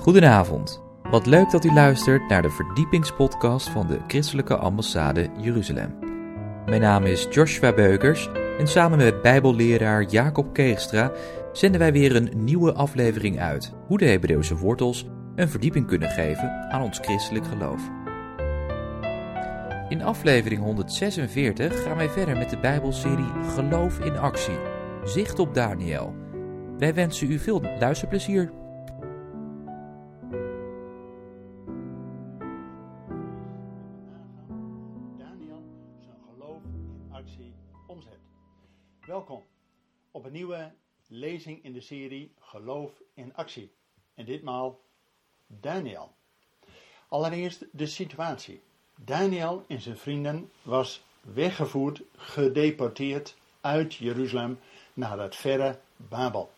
Goedenavond. 0.00 0.82
Wat 1.10 1.26
leuk 1.26 1.50
dat 1.50 1.64
u 1.64 1.72
luistert 1.72 2.28
naar 2.28 2.42
de 2.42 2.50
verdiepingspodcast 2.50 3.68
van 3.68 3.86
de 3.86 3.98
Christelijke 4.06 4.56
Ambassade 4.56 5.28
Jeruzalem. 5.36 5.98
Mijn 6.66 6.80
naam 6.80 7.04
is 7.04 7.26
Joshua 7.30 7.72
Beukers 7.72 8.28
en 8.58 8.66
samen 8.68 8.98
met 8.98 9.22
Bijbelleraar 9.22 10.02
Jacob 10.02 10.52
Keegstra 10.52 11.12
zenden 11.52 11.80
wij 11.80 11.92
weer 11.92 12.16
een 12.16 12.30
nieuwe 12.36 12.72
aflevering 12.72 13.40
uit 13.40 13.72
hoe 13.86 13.98
de 13.98 14.04
Hebreeuwse 14.04 14.56
wortels 14.56 15.06
een 15.34 15.48
verdieping 15.48 15.86
kunnen 15.86 16.10
geven 16.10 16.70
aan 16.70 16.82
ons 16.82 16.98
christelijk 16.98 17.46
geloof. 17.46 17.90
In 19.88 20.02
aflevering 20.02 20.62
146 20.62 21.82
gaan 21.82 21.96
wij 21.96 22.08
verder 22.08 22.36
met 22.36 22.50
de 22.50 22.58
Bijbelserie 22.58 23.32
Geloof 23.54 23.98
in 23.98 24.18
actie. 24.18 24.58
Zicht 25.04 25.38
op 25.38 25.54
Daniel. 25.54 26.14
Wij 26.78 26.94
wensen 26.94 27.30
u 27.30 27.38
veel 27.38 27.62
luisterplezier. 27.78 28.59
Welkom 39.20 39.46
op 40.10 40.24
een 40.24 40.32
nieuwe 40.32 40.72
lezing 41.06 41.64
in 41.64 41.72
de 41.72 41.80
serie 41.80 42.32
Geloof 42.40 42.90
in 43.14 43.34
actie. 43.34 43.70
En 44.14 44.24
ditmaal 44.24 44.80
Daniel. 45.46 46.12
Allereerst 47.08 47.64
de 47.72 47.86
situatie. 47.86 48.60
Daniel 48.96 49.64
en 49.68 49.80
zijn 49.80 49.96
vrienden 49.96 50.50
was 50.62 51.02
weggevoerd, 51.20 52.02
gedeporteerd 52.16 53.36
uit 53.60 53.94
Jeruzalem 53.94 54.58
naar 54.94 55.18
het 55.18 55.36
verre 55.36 55.78
Babel. 55.96 56.50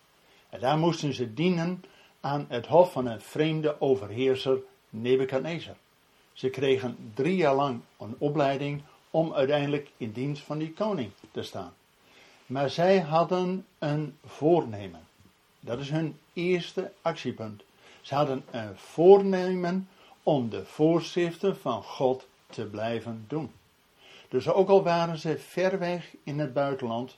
En 0.48 0.60
daar 0.60 0.78
moesten 0.78 1.14
ze 1.14 1.34
dienen 1.34 1.84
aan 2.20 2.46
het 2.48 2.66
hof 2.66 2.92
van 2.92 3.06
een 3.06 3.20
vreemde 3.20 3.80
overheerser 3.80 4.62
Nebukadnezar. 4.88 5.76
Ze 6.32 6.50
kregen 6.50 7.12
drie 7.14 7.36
jaar 7.36 7.54
lang 7.54 7.80
een 7.98 8.14
opleiding 8.18 8.82
om 9.10 9.32
uiteindelijk 9.32 9.90
in 9.96 10.12
dienst 10.12 10.42
van 10.42 10.58
die 10.58 10.72
koning 10.72 11.10
te 11.30 11.42
staan. 11.42 11.74
Maar 12.52 12.70
zij 12.70 13.00
hadden 13.00 13.66
een 13.78 14.16
voornemen. 14.24 15.00
Dat 15.60 15.80
is 15.80 15.90
hun 15.90 16.18
eerste 16.32 16.92
actiepunt. 17.02 17.62
Ze 18.00 18.14
hadden 18.14 18.44
een 18.50 18.76
voornemen 18.76 19.88
om 20.22 20.48
de 20.50 20.64
voorschriften 20.64 21.56
van 21.56 21.82
God 21.82 22.26
te 22.46 22.64
blijven 22.64 23.24
doen. 23.28 23.50
Dus 24.28 24.48
ook 24.48 24.68
al 24.68 24.82
waren 24.82 25.18
ze 25.18 25.38
ver 25.38 25.78
weg 25.78 26.14
in 26.24 26.38
het 26.38 26.52
buitenland, 26.52 27.16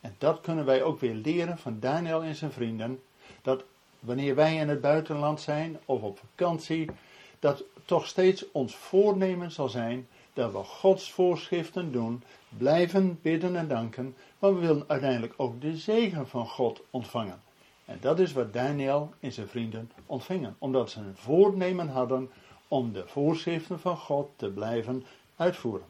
en 0.00 0.14
dat 0.18 0.40
kunnen 0.40 0.64
wij 0.64 0.82
ook 0.82 1.00
weer 1.00 1.14
leren 1.14 1.58
van 1.58 1.80
Daniel 1.80 2.22
en 2.22 2.34
zijn 2.34 2.52
vrienden, 2.52 3.02
dat 3.42 3.64
wanneer 4.00 4.34
wij 4.34 4.56
in 4.56 4.68
het 4.68 4.80
buitenland 4.80 5.40
zijn 5.40 5.78
of 5.84 6.02
op 6.02 6.18
vakantie, 6.18 6.90
dat 7.38 7.62
toch 7.84 8.06
steeds 8.06 8.50
ons 8.52 8.76
voornemen 8.76 9.50
zal 9.50 9.68
zijn 9.68 10.08
dat 10.36 10.52
we 10.52 10.58
Gods 10.58 11.12
voorschriften 11.12 11.92
doen, 11.92 12.22
blijven 12.48 13.18
bidden 13.22 13.56
en 13.56 13.68
danken, 13.68 14.14
maar 14.52 14.60
we 14.60 14.66
willen 14.66 14.84
uiteindelijk 14.86 15.34
ook 15.36 15.60
de 15.60 15.76
zegen 15.76 16.28
van 16.28 16.46
God 16.46 16.82
ontvangen. 16.90 17.42
En 17.84 17.98
dat 18.00 18.18
is 18.18 18.32
wat 18.32 18.52
Daniel 18.52 19.14
en 19.20 19.32
zijn 19.32 19.48
vrienden 19.48 19.90
ontvingen, 20.06 20.56
omdat 20.58 20.90
ze 20.90 21.00
een 21.00 21.16
voornemen 21.16 21.88
hadden 21.88 22.30
om 22.68 22.92
de 22.92 23.06
voorschriften 23.06 23.80
van 23.80 23.96
God 23.96 24.28
te 24.36 24.50
blijven 24.50 25.04
uitvoeren. 25.36 25.86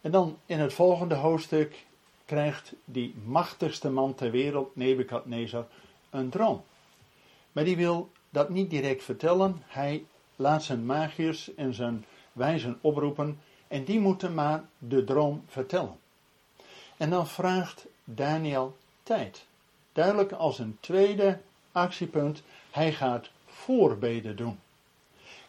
En 0.00 0.10
dan 0.10 0.38
in 0.46 0.58
het 0.58 0.72
volgende 0.72 1.14
hoofdstuk 1.14 1.86
krijgt 2.24 2.74
die 2.84 3.14
machtigste 3.24 3.90
man 3.90 4.14
ter 4.14 4.30
wereld, 4.30 4.76
Nebukadnezar, 4.76 5.66
een 6.10 6.30
droom. 6.30 6.62
Maar 7.52 7.64
die 7.64 7.76
wil 7.76 8.10
dat 8.30 8.48
niet 8.48 8.70
direct 8.70 9.02
vertellen. 9.02 9.62
Hij 9.66 10.04
laat 10.36 10.62
zijn 10.62 10.86
magiërs 10.86 11.54
en 11.54 11.74
zijn 11.74 12.04
wijzen 12.32 12.78
oproepen 12.80 13.40
en 13.68 13.84
die 13.84 14.00
moeten 14.00 14.34
maar 14.34 14.64
de 14.78 15.04
droom 15.04 15.42
vertellen. 15.46 16.02
En 16.96 17.10
dan 17.10 17.26
vraagt 17.26 17.86
Daniel 18.04 18.76
tijd. 19.02 19.46
Duidelijk 19.92 20.32
als 20.32 20.58
een 20.58 20.76
tweede 20.80 21.40
actiepunt, 21.72 22.42
hij 22.70 22.92
gaat 22.92 23.30
voorbeden 23.46 24.36
doen. 24.36 24.58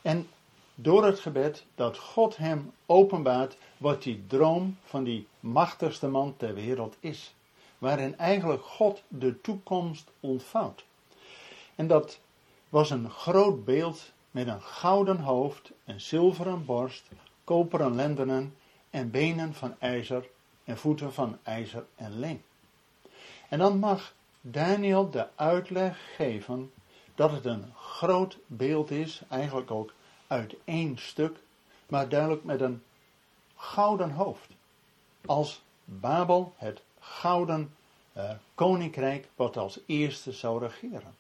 En 0.02 0.28
door 0.76 1.06
het 1.06 1.20
gebed 1.20 1.66
dat 1.76 1.98
God 1.98 2.38
hem 2.38 2.72
openbaart 2.86 3.58
wat 3.78 4.04
die 4.04 4.24
droom 4.28 4.78
van 4.84 5.04
die 5.04 5.28
machtigste 5.40 6.08
man 6.08 6.34
ter 6.38 6.54
wereld 6.54 6.96
is. 7.00 7.34
Waarin 7.78 8.18
eigenlijk 8.18 8.64
God 8.64 9.04
de 9.08 9.42
toekomst 9.42 10.12
ontvouwt. 10.20 10.86
En 11.76 11.88
dat 11.88 12.20
was 12.70 12.90
een 12.90 13.10
groot 13.10 13.66
beeld 13.66 14.12
met 14.32 14.48
een 14.48 14.62
gouden 14.62 15.20
hoofd, 15.20 15.72
een 15.86 16.02
zilveren 16.02 16.66
borst, 16.66 17.04
koperen 17.44 17.96
lendenen 17.96 18.56
en 18.90 19.12
benen 19.12 19.54
van 19.54 19.76
ijzer 19.80 20.28
en 20.66 20.78
voeten 20.78 21.14
van 21.14 21.38
ijzer 21.44 21.86
en 21.96 22.20
leem. 22.20 22.44
En 23.50 23.60
dan 23.60 23.80
mag 23.80 24.14
Daniel 24.42 25.10
de 25.10 25.28
uitleg 25.36 26.16
geven 26.16 26.72
dat 27.16 27.32
het 27.32 27.46
een 27.46 27.74
groot 27.76 28.38
beeld 28.48 28.92
is, 28.92 29.22
eigenlijk 29.30 29.72
ook 29.72 29.94
uit 30.28 30.56
één 30.64 30.98
stuk, 30.98 31.38
maar 31.88 32.10
duidelijk 32.10 32.44
met 32.44 32.62
een 32.62 32.84
gouden 33.56 34.12
hoofd. 34.12 34.50
Als 35.26 35.62
Babel 35.86 36.54
het 36.58 36.82
gouden 37.00 37.76
uh, 38.18 38.32
koninkrijk 38.56 39.28
wat 39.36 39.58
als 39.58 39.80
eerste 39.86 40.32
zou 40.32 40.60
regeren. 40.60 41.16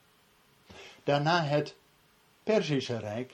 Daarna 1.04 1.42
het 1.42 1.76
Perzische 2.44 2.98
Rijk, 2.98 3.34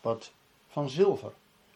wat 0.00 0.32
van 0.68 0.90
zilver. 0.90 1.32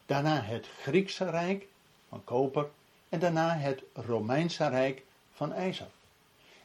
Daarna 0.06 0.40
het 0.40 0.66
Griekse 0.66 1.30
Rijk, 1.30 1.66
van 2.08 2.24
koper. 2.24 2.68
En 3.08 3.18
daarna 3.18 3.56
het 3.56 3.82
Romeinse 3.92 4.68
Rijk, 4.68 5.02
van 5.32 5.52
ijzer. 5.52 5.86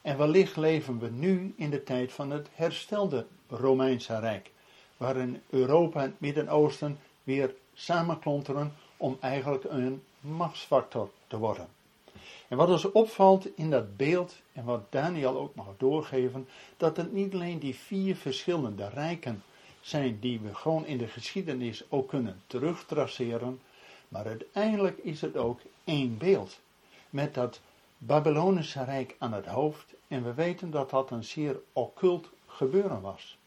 En 0.02 0.18
wellicht 0.18 0.56
leven 0.56 0.98
we 0.98 1.10
nu 1.10 1.54
in 1.56 1.70
de 1.70 1.82
tijd 1.82 2.12
van 2.12 2.30
het 2.30 2.48
herstelde 2.54 3.26
Romeinse 3.48 4.18
Rijk, 4.18 4.50
waarin 4.96 5.42
Europa 5.50 6.00
en 6.00 6.10
het 6.10 6.20
Midden-Oosten 6.20 6.98
weer 7.24 7.54
samenklonteren 7.74 8.74
om 8.96 9.16
eigenlijk 9.20 9.64
een 9.64 10.02
machtsfactor 10.20 11.10
te 11.26 11.38
worden. 11.38 11.68
En 12.48 12.56
wat 12.56 12.68
ons 12.68 12.92
opvalt 12.92 13.56
in 13.56 13.70
dat 13.70 13.96
beeld, 13.96 14.36
en 14.52 14.64
wat 14.64 14.92
Daniel 14.92 15.38
ook 15.38 15.54
mag 15.54 15.66
doorgeven, 15.76 16.48
dat 16.76 16.96
het 16.96 17.12
niet 17.12 17.34
alleen 17.34 17.58
die 17.58 17.74
vier 17.74 18.16
verschillende 18.16 18.88
rijken 18.88 19.42
zijn 19.80 20.18
die 20.20 20.40
we 20.40 20.54
gewoon 20.54 20.86
in 20.86 20.98
de 20.98 21.06
geschiedenis 21.06 21.84
ook 21.88 22.08
kunnen 22.08 22.42
terugtraceren, 22.46 23.60
maar 24.12 24.26
uiteindelijk 24.26 24.98
is 24.98 25.20
het 25.20 25.36
ook 25.36 25.60
één 25.84 26.18
beeld. 26.18 26.60
Met 27.10 27.34
dat 27.34 27.60
Babylonische 27.98 28.84
rijk 28.84 29.16
aan 29.18 29.32
het 29.32 29.46
hoofd, 29.46 29.94
en 30.08 30.24
we 30.24 30.34
weten 30.34 30.70
dat 30.70 30.90
dat 30.90 31.10
een 31.10 31.24
zeer 31.24 31.60
occult 31.72 32.28
gebeuren 32.46 33.00
was. 33.00 33.38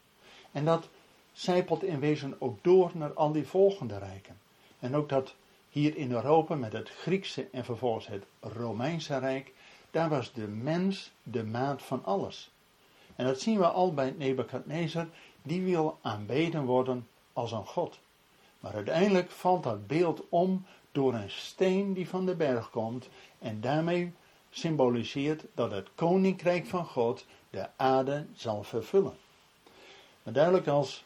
En 0.51 0.65
dat 0.65 0.89
zijpelt 1.33 1.83
in 1.83 1.99
wezen 1.99 2.35
ook 2.39 2.63
door 2.63 2.91
naar 2.93 3.13
al 3.13 3.31
die 3.31 3.47
volgende 3.47 3.97
rijken. 3.97 4.37
En 4.79 4.95
ook 4.95 5.09
dat 5.09 5.35
hier 5.69 5.95
in 5.95 6.11
Europa 6.11 6.55
met 6.55 6.73
het 6.73 6.89
Griekse 6.89 7.47
en 7.51 7.65
vervolgens 7.65 8.07
het 8.07 8.23
Romeinse 8.39 9.17
Rijk, 9.17 9.53
daar 9.91 10.09
was 10.09 10.33
de 10.33 10.47
mens 10.47 11.11
de 11.23 11.43
maat 11.43 11.81
van 11.81 12.03
alles. 12.03 12.51
En 13.15 13.25
dat 13.25 13.39
zien 13.39 13.57
we 13.57 13.67
al 13.67 13.93
bij 13.93 14.13
Nebukadnezar, 14.17 15.07
die 15.41 15.61
wil 15.61 15.97
aanbeden 16.01 16.65
worden 16.65 17.07
als 17.33 17.51
een 17.51 17.65
god. 17.65 17.99
Maar 18.65 18.73
uiteindelijk 18.73 19.31
valt 19.31 19.63
dat 19.63 19.87
beeld 19.87 20.23
om 20.29 20.65
door 20.91 21.13
een 21.13 21.29
steen 21.29 21.93
die 21.93 22.09
van 22.09 22.25
de 22.25 22.35
berg 22.35 22.69
komt 22.69 23.09
en 23.39 23.61
daarmee 23.61 24.13
symboliseert 24.49 25.43
dat 25.53 25.71
het 25.71 25.87
koninkrijk 25.95 26.65
van 26.65 26.85
God 26.85 27.25
de 27.49 27.67
aarde 27.75 28.25
zal 28.35 28.63
vervullen. 28.63 29.17
Maar 30.23 30.33
duidelijk 30.33 30.67
als 30.67 31.03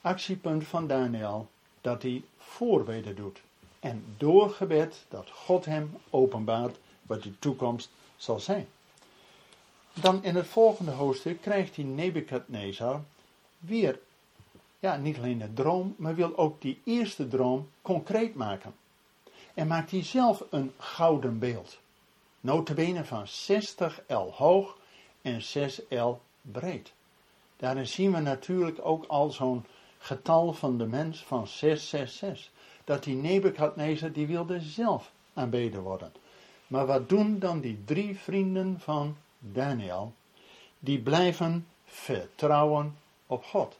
actiepunt 0.00 0.66
van 0.66 0.86
Daniel 0.86 1.48
dat 1.80 2.02
hij 2.02 2.24
voorbeden 2.36 3.16
doet. 3.16 3.40
En 3.78 4.04
door 4.16 4.50
gebed 4.50 5.04
dat 5.08 5.30
God 5.30 5.64
hem 5.64 5.96
openbaart 6.10 6.78
wat 7.02 7.22
de 7.22 7.38
toekomst 7.38 7.90
zal 8.16 8.40
zijn. 8.40 8.68
Dan 9.92 10.24
in 10.24 10.34
het 10.34 10.46
volgende 10.46 10.90
hoofdstuk 10.90 11.40
krijgt 11.40 11.76
hij 11.76 11.84
Nebukadnezar 11.84 13.00
weer, 13.58 13.98
ja, 14.80 14.96
niet 14.96 15.16
alleen 15.16 15.40
een 15.40 15.54
droom, 15.54 15.94
maar 15.98 16.14
wil 16.14 16.36
ook 16.36 16.60
die 16.60 16.80
eerste 16.84 17.28
droom 17.28 17.68
concreet 17.82 18.34
maken. 18.34 18.74
En 19.54 19.66
maakt 19.66 19.90
hij 19.90 20.04
zelf 20.04 20.44
een 20.50 20.72
gouden 20.78 21.38
beeld. 21.38 21.78
Notabene 22.40 23.04
van 23.04 23.28
60 23.28 24.02
L 24.06 24.30
hoog 24.32 24.78
en 25.22 25.42
6 25.42 25.82
L 25.88 26.20
breed. 26.42 26.92
Daarin 27.56 27.86
zien 27.86 28.12
we 28.12 28.20
natuurlijk 28.20 28.78
ook 28.82 29.04
al 29.06 29.30
zo'n 29.30 29.64
getal 29.98 30.52
van 30.52 30.78
de 30.78 30.86
mens 30.86 31.24
van 31.24 31.46
666. 31.46 32.50
Dat 32.84 33.04
die 33.04 33.16
Nebukadnezar, 33.16 34.12
die 34.12 34.26
wilde 34.26 34.60
zelf 34.60 35.12
aanbeden 35.34 35.82
worden. 35.82 36.12
Maar 36.66 36.86
wat 36.86 37.08
doen 37.08 37.38
dan 37.38 37.60
die 37.60 37.84
drie 37.84 38.18
vrienden 38.18 38.80
van 38.80 39.16
Daniel? 39.38 40.12
Die 40.78 40.98
blijven 40.98 41.66
vertrouwen 41.84 42.96
op 43.26 43.44
God. 43.44 43.78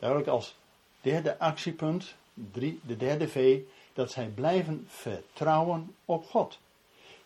Duidelijk 0.00 0.30
als 0.30 0.56
derde 1.00 1.38
actiepunt, 1.38 2.14
de 2.34 2.96
derde 2.96 3.28
V, 3.28 3.58
dat 3.92 4.10
zij 4.10 4.26
blijven 4.26 4.86
vertrouwen 4.88 5.94
op 6.04 6.26
God. 6.26 6.58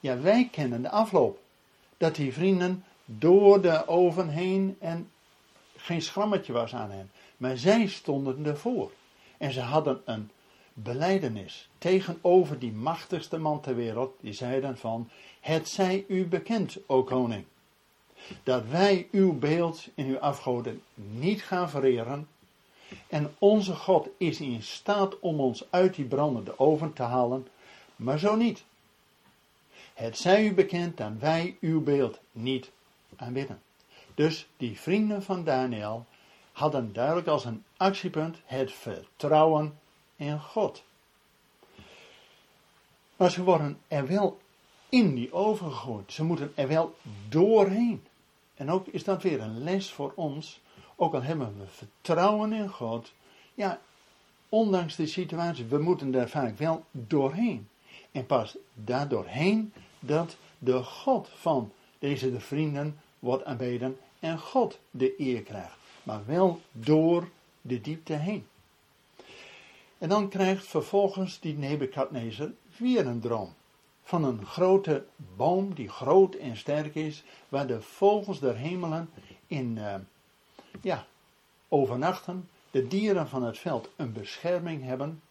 Ja, 0.00 0.20
wij 0.20 0.48
kennen 0.52 0.82
de 0.82 0.90
afloop. 0.90 1.38
Dat 1.96 2.14
die 2.14 2.32
vrienden 2.32 2.84
door 3.04 3.60
de 3.60 3.88
oven 3.88 4.28
heen 4.28 4.76
en 4.80 5.10
geen 5.76 6.02
schrammetje 6.02 6.52
was 6.52 6.74
aan 6.74 6.90
hen. 6.90 7.10
Maar 7.36 7.56
zij 7.56 7.86
stonden 7.86 8.46
ervoor. 8.46 8.90
En 9.38 9.52
ze 9.52 9.60
hadden 9.60 10.02
een 10.04 10.30
beleidenis 10.72 11.68
tegenover 11.78 12.58
die 12.58 12.72
machtigste 12.72 13.38
man 13.38 13.60
ter 13.60 13.74
wereld. 13.74 14.14
Die 14.20 14.32
zeiden 14.32 14.78
van, 14.78 15.10
het 15.40 15.68
zij 15.68 16.04
u 16.08 16.26
bekend, 16.26 16.76
o 16.86 17.02
koning. 17.02 17.44
Dat 18.42 18.68
wij 18.68 19.08
uw 19.10 19.38
beeld 19.38 19.88
en 19.94 20.06
uw 20.06 20.18
afgoden 20.18 20.82
niet 20.94 21.42
gaan 21.42 21.70
vereren. 21.70 22.28
En 23.08 23.34
onze 23.38 23.74
God 23.74 24.08
is 24.16 24.40
in 24.40 24.62
staat 24.62 25.18
om 25.20 25.40
ons 25.40 25.64
uit 25.70 25.94
die 25.94 26.04
brandende 26.04 26.58
oven 26.58 26.92
te 26.92 27.02
halen, 27.02 27.48
maar 27.96 28.18
zo 28.18 28.36
niet. 28.36 28.64
Het 29.94 30.18
zij 30.18 30.44
u 30.44 30.54
bekend 30.54 30.96
dat 30.96 31.12
wij 31.18 31.56
uw 31.60 31.82
beeld 31.82 32.18
niet 32.32 32.70
aanbidden. 33.16 33.62
Dus 34.14 34.46
die 34.56 34.80
vrienden 34.80 35.22
van 35.22 35.44
Daniel 35.44 36.06
hadden 36.52 36.92
duidelijk 36.92 37.26
als 37.26 37.44
een 37.44 37.64
actiepunt 37.76 38.38
het 38.44 38.72
vertrouwen 38.72 39.78
in 40.16 40.40
God. 40.40 40.84
Maar 43.16 43.30
ze 43.30 43.44
worden 43.44 43.78
er 43.88 44.06
wel 44.06 44.40
in 44.88 45.14
die 45.14 45.32
oven 45.32 45.72
gegooid. 45.72 46.12
Ze 46.12 46.24
moeten 46.24 46.52
er 46.54 46.68
wel 46.68 46.96
doorheen. 47.28 48.04
En 48.54 48.70
ook 48.70 48.86
is 48.86 49.04
dat 49.04 49.22
weer 49.22 49.40
een 49.40 49.62
les 49.62 49.92
voor 49.92 50.12
ons. 50.14 50.60
Ook 50.96 51.14
al 51.14 51.22
hebben 51.22 51.58
we 51.58 51.66
vertrouwen 51.66 52.52
in 52.52 52.68
God. 52.68 53.12
Ja, 53.54 53.80
ondanks 54.48 54.96
de 54.96 55.06
situatie, 55.06 55.64
we 55.64 55.78
moeten 55.78 56.14
er 56.14 56.28
vaak 56.28 56.58
wel 56.58 56.84
doorheen. 56.90 57.68
En 58.12 58.26
pas 58.26 58.56
daardoorheen 58.74 59.72
dat 60.00 60.36
de 60.58 60.82
God 60.82 61.28
van 61.34 61.72
deze 61.98 62.40
vrienden 62.40 62.98
wordt 63.18 63.44
aanbeden 63.44 63.98
en 64.20 64.38
God 64.38 64.78
de 64.90 65.14
eer 65.18 65.42
krijgt. 65.42 65.76
Maar 66.02 66.26
wel 66.26 66.60
door 66.72 67.28
de 67.60 67.80
diepte 67.80 68.12
heen. 68.12 68.46
En 69.98 70.08
dan 70.08 70.28
krijgt 70.28 70.66
vervolgens 70.66 71.40
die 71.40 71.54
Nebukadnezar 71.54 72.50
weer 72.76 73.06
een 73.06 73.20
droom. 73.20 73.54
Van 74.02 74.24
een 74.24 74.46
grote 74.46 75.04
boom 75.36 75.74
die 75.74 75.88
groot 75.88 76.34
en 76.34 76.56
sterk 76.56 76.94
is, 76.94 77.22
waar 77.48 77.66
de 77.66 77.82
vogels 77.82 78.40
der 78.40 78.56
hemelen 78.56 79.10
in 79.46 79.76
uh, 79.76 79.94
ja, 80.84 81.06
overnachten, 81.68 82.48
de 82.70 82.88
dieren 82.88 83.28
van 83.28 83.42
het 83.42 83.58
veld 83.58 83.90
een 83.96 84.12
bescherming 84.12 84.82
hebben. 84.82 85.22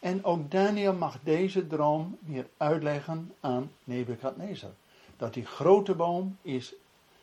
En 0.00 0.24
ook 0.24 0.50
Daniel 0.50 0.94
mag 0.94 1.18
deze 1.22 1.66
droom 1.66 2.18
weer 2.20 2.46
uitleggen 2.56 3.32
aan 3.40 3.72
Nebukadnezar. 3.84 4.70
Dat 5.16 5.34
die 5.34 5.44
grote 5.44 5.94
boom 5.94 6.36
is 6.42 6.74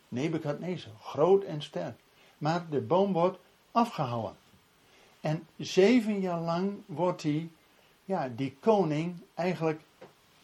Nebukadnezar, 0.08 0.94
groot 1.02 1.44
en 1.44 1.62
sterk. 1.62 2.00
Maar 2.38 2.70
de 2.70 2.82
boom 2.82 3.14
wordt 3.14 3.38
afgehouden. 3.72 4.36
En 5.22 5.48
zeven 5.58 6.20
jaar 6.20 6.40
lang 6.42 6.74
wordt 6.86 7.22
die, 7.22 7.52
ja, 8.06 8.30
die 8.36 8.58
koning 8.60 9.16
eigenlijk 9.34 9.82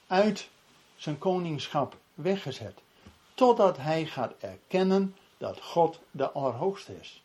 uit 0.07 0.49
zijn 0.95 1.17
koningschap 1.17 1.97
weggezet. 2.13 2.77
Totdat 3.33 3.77
hij 3.77 4.05
gaat 4.05 4.33
erkennen 4.39 5.15
dat 5.43 5.61
God 5.61 5.99
de 6.11 6.31
Allerhoogste 6.31 6.93
is. 7.01 7.23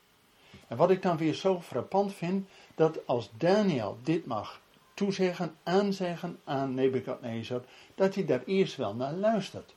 En 0.68 0.76
wat 0.76 0.90
ik 0.90 1.02
dan 1.02 1.16
weer 1.16 1.34
zo 1.34 1.60
frappant 1.60 2.14
vind, 2.14 2.48
dat 2.74 3.06
als 3.06 3.30
Daniel 3.36 3.98
dit 4.02 4.26
mag 4.26 4.60
toezeggen, 4.94 5.56
aanzeggen 5.62 6.38
aan 6.44 6.74
Nebukadnezar, 6.74 7.62
dat 7.94 8.14
hij 8.14 8.24
daar 8.24 8.42
eerst 8.46 8.76
wel 8.76 8.94
naar 8.94 9.12
luistert. 9.12 9.74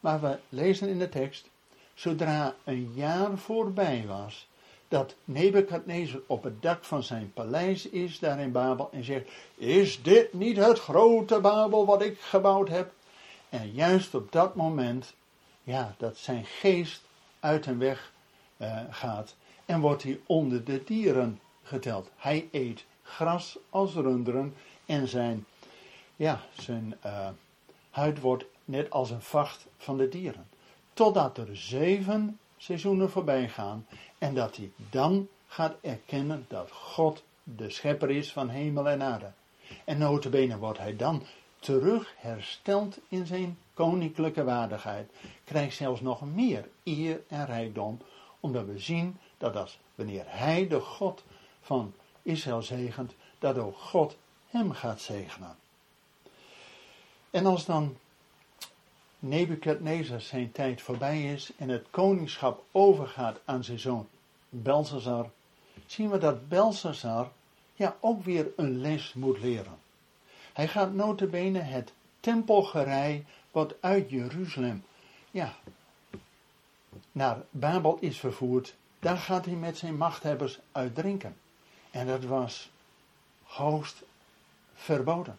Maar 0.00 0.20
we 0.20 0.38
lezen 0.48 0.88
in 0.88 0.98
de 0.98 1.08
tekst, 1.08 1.48
zodra 1.94 2.54
een 2.64 2.92
jaar 2.94 3.38
voorbij 3.38 4.04
was, 4.06 4.48
dat 4.88 5.14
Nebukadnezar 5.24 6.20
op 6.26 6.42
het 6.42 6.62
dak 6.62 6.84
van 6.84 7.02
zijn 7.02 7.32
paleis 7.32 7.88
is 7.88 8.18
daar 8.18 8.40
in 8.40 8.52
Babel 8.52 8.88
en 8.92 9.04
zegt, 9.04 9.30
is 9.54 10.02
dit 10.02 10.32
niet 10.32 10.56
het 10.56 10.78
grote 10.78 11.40
Babel 11.40 11.86
wat 11.86 12.02
ik 12.02 12.20
gebouwd 12.20 12.68
heb? 12.68 12.92
En 13.48 13.70
juist 13.70 14.14
op 14.14 14.32
dat 14.32 14.54
moment, 14.54 15.14
ja, 15.62 15.94
dat 15.98 16.16
zijn 16.16 16.44
geest 16.44 17.10
uit 17.42 17.64
hem 17.64 17.78
weg 17.78 18.12
uh, 18.56 18.80
gaat 18.90 19.36
en 19.64 19.80
wordt 19.80 20.02
hij 20.02 20.20
onder 20.26 20.64
de 20.64 20.84
dieren 20.84 21.40
geteld. 21.62 22.10
Hij 22.16 22.48
eet 22.52 22.84
gras 23.02 23.58
als 23.70 23.94
runderen 23.94 24.54
en 24.86 25.08
zijn, 25.08 25.46
ja, 26.16 26.40
zijn 26.58 26.94
uh, 27.06 27.28
huid 27.90 28.20
wordt 28.20 28.44
net 28.64 28.90
als 28.90 29.10
een 29.10 29.22
vacht 29.22 29.66
van 29.76 29.96
de 29.96 30.08
dieren. 30.08 30.46
Totdat 30.92 31.38
er 31.38 31.56
zeven 31.56 32.38
seizoenen 32.56 33.10
voorbij 33.10 33.48
gaan 33.48 33.86
en 34.18 34.34
dat 34.34 34.56
hij 34.56 34.72
dan 34.90 35.28
gaat 35.46 35.76
erkennen 35.80 36.44
dat 36.48 36.70
God 36.70 37.22
de 37.42 37.70
schepper 37.70 38.10
is 38.10 38.32
van 38.32 38.48
hemel 38.48 38.88
en 38.88 39.02
aarde. 39.02 39.30
En 39.84 39.98
notabene 39.98 40.58
wordt 40.58 40.78
hij 40.78 40.96
dan 40.96 41.22
terug 41.58 42.14
hersteld 42.16 42.98
in 43.08 43.26
zijn 43.26 43.58
koninklijke 43.82 44.44
waardigheid. 44.44 45.10
Krijgt 45.44 45.76
zelfs 45.76 46.00
nog 46.00 46.20
meer 46.20 46.68
eer 46.84 47.20
en 47.28 47.46
rijkdom, 47.46 47.98
omdat 48.40 48.66
we 48.66 48.78
zien 48.78 49.18
dat 49.38 49.56
als 49.56 49.78
wanneer 49.94 50.24
hij 50.26 50.68
de 50.68 50.80
God 50.80 51.24
van 51.60 51.94
Israël 52.22 52.62
zegent, 52.62 53.14
dat 53.38 53.58
ook 53.58 53.76
God 53.76 54.16
hem 54.46 54.72
gaat 54.72 55.00
zegenen. 55.00 55.56
En 57.30 57.46
als 57.46 57.64
dan 57.64 57.96
Nebukadnezar 59.18 60.20
zijn 60.20 60.52
tijd 60.52 60.82
voorbij 60.82 61.32
is 61.32 61.52
en 61.56 61.68
het 61.68 61.86
koningschap 61.90 62.64
overgaat 62.72 63.40
aan 63.44 63.64
zijn 63.64 63.78
zoon 63.78 64.08
Belshazzar, 64.48 65.30
zien 65.86 66.10
we 66.10 66.18
dat 66.18 66.48
Belshazzar 66.48 67.32
ja 67.74 67.96
ook 68.00 68.24
weer 68.24 68.46
een 68.56 68.80
les 68.80 69.12
moet 69.14 69.40
leren. 69.40 69.78
Hij 70.52 70.68
gaat 70.68 70.92
notabene 70.92 71.58
het 71.58 71.92
tempelgerei 72.20 73.24
wat 73.52 73.74
uit 73.80 74.10
Jeruzalem 74.10 74.84
ja, 75.30 75.54
naar 77.12 77.42
Babel 77.50 77.98
is 78.00 78.18
vervoerd, 78.18 78.74
daar 78.98 79.16
gaat 79.16 79.44
hij 79.44 79.54
met 79.54 79.78
zijn 79.78 79.96
machthebbers 79.96 80.58
uitdrinken. 80.72 81.36
En 81.90 82.06
dat 82.06 82.24
was 82.24 82.70
hoogst 83.42 84.02
verboden. 84.74 85.38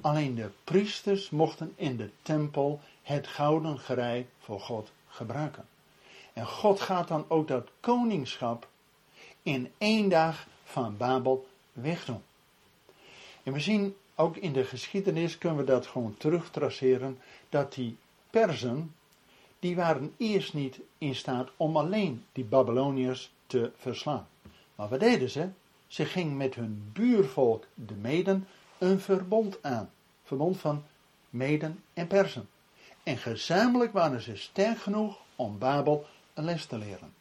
Alleen 0.00 0.34
de 0.34 0.50
priesters 0.64 1.30
mochten 1.30 1.72
in 1.76 1.96
de 1.96 2.10
tempel 2.22 2.80
het 3.02 3.26
gouden 3.26 3.78
gerei 3.78 4.28
voor 4.38 4.60
God 4.60 4.90
gebruiken. 5.08 5.68
En 6.32 6.46
God 6.46 6.80
gaat 6.80 7.08
dan 7.08 7.24
ook 7.28 7.48
dat 7.48 7.68
koningschap 7.80 8.68
in 9.42 9.72
één 9.78 10.08
dag 10.08 10.46
van 10.64 10.96
Babel 10.96 11.48
wegdoen. 11.72 12.22
En 13.42 13.52
we 13.52 13.60
zien 13.60 13.96
ook 14.20 14.36
in 14.36 14.52
de 14.52 14.64
geschiedenis, 14.64 15.38
kunnen 15.38 15.58
we 15.58 15.64
dat 15.64 15.86
gewoon 15.86 16.14
terugtraceren, 16.16 17.18
dat 17.48 17.74
die 17.74 17.96
Persen, 18.30 18.94
die 19.58 19.76
waren 19.76 20.14
eerst 20.16 20.54
niet 20.54 20.80
in 20.98 21.14
staat 21.14 21.50
om 21.56 21.76
alleen 21.76 22.24
die 22.32 22.44
Babyloniërs 22.44 23.32
te 23.46 23.70
verslaan. 23.76 24.26
Maar 24.74 24.88
wat 24.88 25.00
deden 25.00 25.30
ze? 25.30 25.48
Ze 25.86 26.04
gingen 26.04 26.36
met 26.36 26.54
hun 26.54 26.90
buurvolk, 26.92 27.64
de 27.74 27.94
Meden, 27.94 28.46
een 28.78 29.00
verbond 29.00 29.62
aan. 29.62 29.90
Verbond 30.22 30.58
van 30.58 30.84
Meden 31.30 31.82
en 31.94 32.06
Persen. 32.06 32.48
En 33.02 33.16
gezamenlijk 33.16 33.92
waren 33.92 34.22
ze 34.22 34.36
sterk 34.36 34.78
genoeg 34.78 35.18
om 35.36 35.58
Babel 35.58 36.06
een 36.34 36.44
les 36.44 36.66
te 36.66 36.78
leren. 36.78 37.14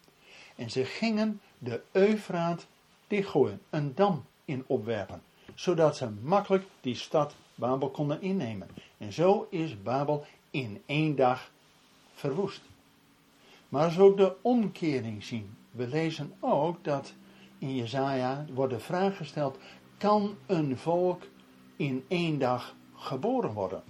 En 0.55 0.69
ze 0.69 0.85
gingen 0.85 1.41
de 1.57 1.81
Eufraat 1.91 2.65
dichtgooien, 3.07 3.61
een 3.69 3.95
dam 3.95 4.25
in 4.45 4.63
opwerpen, 4.67 5.21
zodat 5.57 5.97
ze 5.97 6.09
makkelijk 6.09 6.65
die 6.81 6.95
stad 6.95 7.35
Babel 7.55 7.89
konden 7.89 8.21
innemen. 8.21 8.67
En 8.97 9.13
zo 9.13 9.47
is 9.49 9.81
Babel 9.81 10.25
in 10.51 10.81
één 10.85 11.15
dag 11.15 11.51
verwoest. 12.13 12.61
Maar 13.69 13.99
ook 13.99 14.17
de 14.17 14.35
omkering 14.41 15.23
zien, 15.23 15.57
we 15.71 15.87
lezen 15.87 16.33
ook 16.39 16.83
dat 16.83 17.13
in 17.57 17.75
Jezaja 17.75 18.45
wordt 18.53 18.73
de 18.73 18.79
vraag 18.79 19.17
gesteld, 19.17 19.57
kan 19.97 20.37
een 20.45 20.77
volk 20.77 21.23
in 21.75 22.05
één 22.07 22.39
dag 22.39 22.75
geboren 22.95 23.53
worden? 23.53 23.83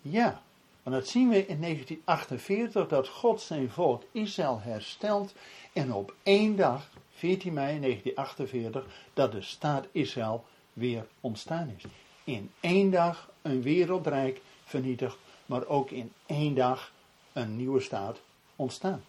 Ja, 0.00 0.42
want 0.82 0.96
dat 0.96 1.08
zien 1.08 1.28
we 1.28 1.46
in 1.46 1.60
1948 1.60 2.88
dat 2.88 3.08
God 3.08 3.40
zijn 3.40 3.70
volk 3.70 4.02
Israël 4.12 4.60
herstelt 4.60 5.34
en 5.72 5.92
op 5.92 6.14
één 6.22 6.56
dag, 6.56 6.90
14 7.10 7.52
mei 7.52 7.80
1948, 7.80 8.86
dat 9.14 9.32
de 9.32 9.42
staat 9.42 9.86
Israël 9.92 10.44
weer 10.72 11.06
ontstaan 11.20 11.74
is. 11.76 11.84
In 12.24 12.50
één 12.60 12.90
dag 12.90 13.30
een 13.42 13.62
wereldrijk 13.62 14.40
vernietigd, 14.64 15.16
maar 15.46 15.66
ook 15.66 15.90
in 15.90 16.12
één 16.26 16.54
dag 16.54 16.92
een 17.32 17.56
nieuwe 17.56 17.80
staat 17.80 18.20
ontstaan. 18.56 19.04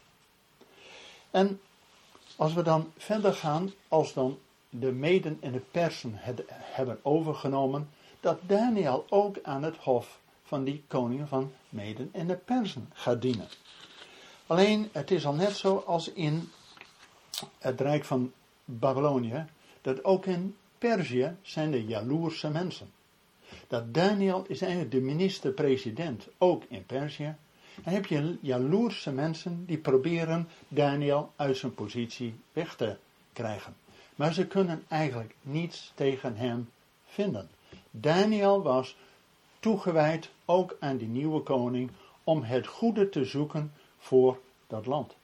En 1.31 1.59
Als 2.35 2.53
we 2.53 2.61
dan 2.61 2.91
verder 2.97 3.33
gaan, 3.33 3.71
als 3.87 4.13
dan 4.13 4.39
de 4.69 4.91
meden 4.91 5.37
en 5.41 5.51
de 5.51 5.61
persen 5.71 6.11
het 6.15 6.43
hebben 6.49 6.99
overgenomen, 7.01 7.89
dat 8.19 8.39
Daniel 8.41 9.05
ook 9.09 9.37
aan 9.43 9.63
het 9.63 9.77
hof 9.77 10.19
van 10.43 10.63
die 10.63 10.83
koningen 10.87 11.27
van 11.27 11.51
meden 11.69 12.09
en 12.11 12.27
de 12.27 12.35
persen 12.35 12.89
gaat 12.93 13.21
dienen. 13.21 13.47
Alleen, 14.47 14.89
het 14.91 15.11
is 15.11 15.25
al 15.25 15.33
net 15.33 15.55
zo 15.55 15.83
als 15.85 16.11
in 16.11 16.51
het 17.57 17.81
rijk 17.81 18.05
van 18.05 18.31
Babylonië, 18.65 19.45
dat 19.81 20.03
ook 20.03 20.25
in 20.25 20.57
Perzië 20.89 21.35
zijn 21.41 21.71
de 21.71 21.85
jaloerse 21.85 22.49
mensen. 22.49 22.91
Dat 23.67 23.93
Daniel 23.93 24.45
is 24.47 24.61
eigenlijk 24.61 24.91
de 24.91 25.01
minister-president, 25.01 26.27
ook 26.37 26.63
in 26.69 26.85
Perzië. 26.85 27.35
En 27.83 27.93
heb 27.93 28.05
je 28.05 28.37
jaloerse 28.41 29.11
mensen 29.11 29.65
die 29.65 29.77
proberen 29.77 30.47
Daniel 30.67 31.31
uit 31.35 31.57
zijn 31.57 31.73
positie 31.73 32.35
weg 32.53 32.75
te 32.75 32.97
krijgen. 33.33 33.75
Maar 34.15 34.33
ze 34.33 34.47
kunnen 34.47 34.83
eigenlijk 34.87 35.35
niets 35.41 35.91
tegen 35.95 36.35
hem 36.35 36.69
vinden. 37.05 37.49
Daniel 37.91 38.61
was 38.61 38.97
toegewijd 39.59 40.29
ook 40.45 40.77
aan 40.79 40.97
die 40.97 41.07
nieuwe 41.07 41.41
koning 41.41 41.91
om 42.23 42.43
het 42.43 42.67
goede 42.67 43.09
te 43.09 43.25
zoeken 43.25 43.73
voor 43.97 44.39
dat 44.67 44.85
land. 44.85 45.15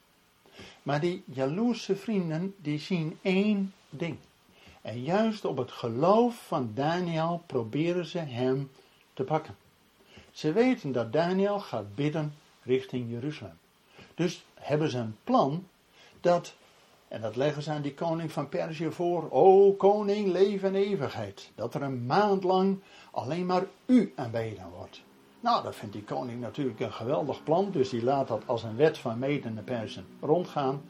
Maar 0.82 1.00
die 1.00 1.22
jaloerse 1.26 1.96
vrienden 1.96 2.54
die 2.58 2.78
zien 2.78 3.18
één 3.22 3.72
ding. 3.90 4.16
En 4.82 5.02
juist 5.02 5.44
op 5.44 5.56
het 5.56 5.70
geloof 5.70 6.46
van 6.46 6.70
Daniel 6.74 7.42
proberen 7.46 8.06
ze 8.06 8.18
hem 8.18 8.70
te 9.12 9.22
pakken. 9.22 9.56
Ze 10.30 10.52
weten 10.52 10.92
dat 10.92 11.12
Daniel 11.12 11.60
gaat 11.60 11.94
bidden 11.94 12.34
richting 12.62 13.10
Jeruzalem. 13.10 13.58
Dus 14.14 14.44
hebben 14.54 14.90
ze 14.90 14.98
een 14.98 15.16
plan 15.24 15.66
dat, 16.20 16.54
en 17.08 17.20
dat 17.20 17.36
leggen 17.36 17.62
ze 17.62 17.70
aan 17.70 17.82
die 17.82 17.94
koning 17.94 18.32
van 18.32 18.48
Perzië 18.48 18.90
voor, 18.90 19.30
o 19.30 19.72
koning, 19.72 20.32
leven 20.32 20.68
en 20.68 20.74
eeuwigheid, 20.74 21.50
dat 21.54 21.74
er 21.74 21.82
een 21.82 22.06
maand 22.06 22.44
lang 22.44 22.78
alleen 23.10 23.46
maar 23.46 23.66
u 23.86 24.12
aanbeden 24.16 24.70
wordt. 24.76 25.02
Nou, 25.40 25.62
dat 25.62 25.76
vindt 25.76 25.94
die 25.94 26.04
koning 26.04 26.40
natuurlijk 26.40 26.80
een 26.80 26.92
geweldig 26.92 27.42
plan, 27.42 27.70
dus 27.70 27.88
die 27.88 28.04
laat 28.04 28.28
dat 28.28 28.42
als 28.46 28.62
een 28.62 28.76
wet 28.76 28.98
van 28.98 29.18
meden 29.18 29.54
de 29.54 29.62
Persen 29.62 30.06
rondgaan. 30.20 30.82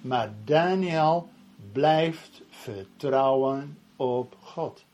Maar 0.00 0.32
Daniel 0.44 1.28
blijft 1.72 2.42
vertrouwen 2.48 3.78
op 3.96 4.36
God. 4.42 4.84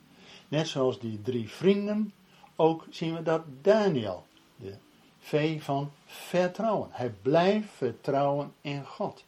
Net 0.48 0.68
zoals 0.68 0.98
die 0.98 1.22
drie 1.22 1.48
vrienden, 1.50 2.12
ook 2.56 2.86
zien 2.90 3.14
we 3.14 3.22
dat 3.22 3.42
Daniel, 3.62 4.26
de 4.56 4.74
V 5.18 5.62
van 5.62 5.90
vertrouwen. 6.06 6.88
Hij 6.92 7.14
blijft 7.22 7.68
vertrouwen 7.70 8.52
in 8.60 8.86
God. 8.86 9.24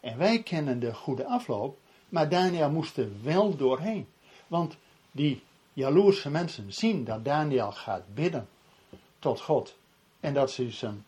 En 0.00 0.18
wij 0.18 0.42
kennen 0.42 0.80
de 0.80 0.94
goede 0.94 1.26
afloop, 1.26 1.78
maar 2.08 2.28
Daniel 2.28 2.70
moest 2.70 2.96
er 2.96 3.08
wel 3.22 3.56
doorheen. 3.56 4.06
Want 4.46 4.76
die 5.10 5.42
jaloerse 5.72 6.30
mensen 6.30 6.72
zien 6.72 7.04
dat 7.04 7.24
Daniel 7.24 7.72
gaat 7.72 8.14
bidden 8.14 8.48
tot 9.18 9.40
God. 9.40 9.76
En 10.20 10.34
dat 10.34 10.50
ze 10.50 10.70
zijn 10.70 11.04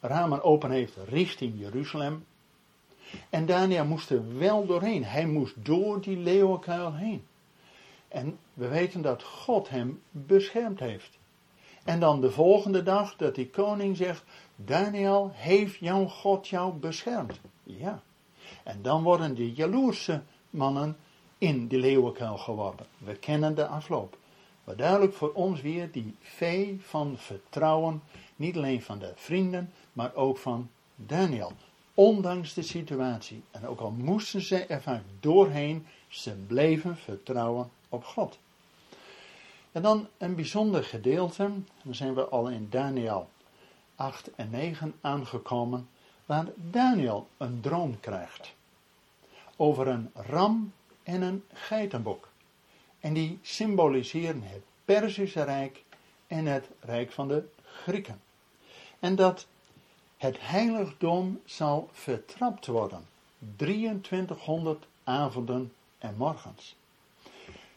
ramen 0.00 0.42
open 0.42 0.70
heeft 0.70 0.96
richting 1.08 1.58
Jeruzalem. 1.58 2.24
En 3.30 3.46
Daniel 3.46 3.84
moest 3.84 4.10
er 4.10 4.38
wel 4.38 4.66
doorheen. 4.66 5.04
Hij 5.04 5.26
moest 5.26 5.54
door 5.56 6.00
die 6.00 6.16
leeuwenkuil 6.16 6.94
heen. 6.94 7.24
En 8.08 8.38
we 8.54 8.68
weten 8.68 9.02
dat 9.02 9.22
God 9.22 9.68
hem 9.68 10.02
beschermd 10.10 10.80
heeft. 10.80 11.18
En 11.84 12.00
dan 12.00 12.20
de 12.20 12.30
volgende 12.30 12.82
dag 12.82 13.16
dat 13.16 13.34
die 13.34 13.50
koning 13.50 13.96
zegt: 13.96 14.24
Daniel, 14.56 15.30
heeft 15.34 15.78
jouw 15.78 16.06
God 16.06 16.48
jou 16.48 16.72
beschermd? 16.72 17.40
Ja. 17.62 18.02
En 18.62 18.82
dan 18.82 19.02
worden 19.02 19.34
die 19.34 19.52
jaloerse 19.52 20.22
mannen 20.50 20.96
in 21.38 21.66
die 21.66 21.78
leeuwenkuil 21.78 22.38
geworpen. 22.38 22.86
We 22.98 23.14
kennen 23.14 23.54
de 23.54 23.66
afloop. 23.66 24.16
Maar 24.64 24.76
duidelijk 24.76 25.14
voor 25.14 25.32
ons 25.32 25.60
weer 25.60 25.90
die 25.90 26.16
vee 26.20 26.80
van 26.80 27.14
vertrouwen, 27.18 28.02
niet 28.36 28.56
alleen 28.56 28.82
van 28.82 28.98
de 28.98 29.12
vrienden, 29.14 29.72
maar 29.92 30.14
ook 30.14 30.38
van 30.38 30.70
Daniel. 30.94 31.52
Ondanks 31.94 32.54
de 32.54 32.62
situatie. 32.62 33.42
En 33.50 33.66
ook 33.66 33.80
al 33.80 33.90
moesten 33.90 34.40
ze 34.40 34.66
er 34.66 34.82
vaak 34.82 35.02
doorheen, 35.20 35.86
ze 36.08 36.32
bleven 36.46 36.96
vertrouwen 36.96 37.70
op 37.88 38.04
God. 38.04 38.38
En 39.72 39.82
dan 39.82 40.08
een 40.18 40.34
bijzonder 40.34 40.84
gedeelte, 40.84 41.50
dan 41.82 41.94
zijn 41.94 42.14
we 42.14 42.24
al 42.24 42.48
in 42.48 42.66
Daniel 42.70 43.28
8 43.94 44.34
en 44.34 44.50
9 44.50 44.94
aangekomen, 45.00 45.88
waar 46.26 46.46
Daniel 46.70 47.28
een 47.36 47.60
droom 47.60 48.00
krijgt. 48.00 48.54
Over 49.56 49.88
een 49.88 50.10
ram 50.14 50.72
en 51.02 51.22
een 51.22 51.44
geitenbok. 51.52 52.28
En 53.00 53.12
die 53.12 53.38
symboliseren 53.42 54.42
het 54.42 54.62
Perzische 54.84 55.42
Rijk 55.42 55.84
en 56.26 56.46
het 56.46 56.68
Rijk 56.80 57.12
van 57.12 57.28
de 57.28 57.48
Grieken. 57.62 58.20
En 58.98 59.16
dat 59.16 59.46
het 60.16 60.36
heiligdom 60.40 61.40
zal 61.44 61.88
vertrapt 61.92 62.66
worden. 62.66 63.06
2300 63.56 64.86
avonden 65.04 65.72
en 65.98 66.14
morgens. 66.16 66.76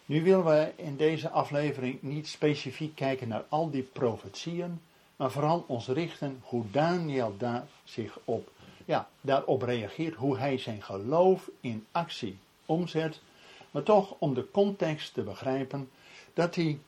Nu 0.06 0.24
willen 0.24 0.46
we 0.46 0.72
in 0.76 0.98
deze 0.98 1.30
aflevering 1.30 2.02
niet 2.02 2.28
specifiek 2.28 2.96
kijken 2.96 3.28
naar 3.28 3.46
al 3.50 3.70
die 3.70 3.82
profetieën, 3.82 4.82
maar 5.16 5.32
vooral 5.32 5.64
ons 5.68 5.88
richten 5.88 6.40
hoe 6.44 6.64
Daniel 6.72 7.36
daar 7.38 7.68
zich 7.84 8.20
op, 8.26 8.52
ja, 8.86 9.10
daarop 9.22 9.62
reageert, 9.62 10.16
hoe 10.16 10.38
hij 10.38 10.58
zijn 10.58 10.84
geloof 10.84 11.50
in 11.62 11.86
actie 11.92 12.38
omzet, 12.66 13.20
maar 13.72 13.84
toch 13.84 14.16
om 14.18 14.34
de 14.34 14.52
context 14.52 15.14
te 15.14 15.22
begrijpen 15.22 15.90
dat 16.34 16.54
die 16.54 16.80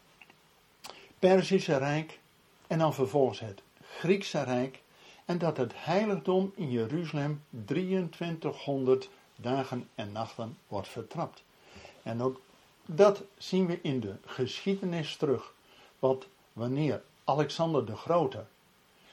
Perzische 1.20 1.77
Rijk 1.77 2.20
en 2.68 2.79
dan 2.79 2.94
vervolgens 2.94 3.39
het 3.39 3.62
Griekse 3.82 4.44
Rijk 4.44 4.79
en 5.30 5.38
dat 5.38 5.58
het 5.58 5.72
heiligdom 5.76 6.52
in 6.56 6.72
Jeruzalem 6.72 7.44
2300 7.66 9.10
dagen 9.36 9.90
en 9.96 10.12
nachten 10.12 10.58
wordt 10.68 10.88
vertrapt. 10.88 11.44
En 12.04 12.22
ook 12.22 12.42
dat 12.86 13.24
zien 13.38 13.66
we 13.66 13.80
in 13.82 14.00
de 14.00 14.16
geschiedenis 14.26 15.16
terug. 15.16 15.54
Want 16.00 16.28
wanneer 16.54 17.02
Alexander 17.24 17.86
de 17.86 17.96
Grote 17.96 18.46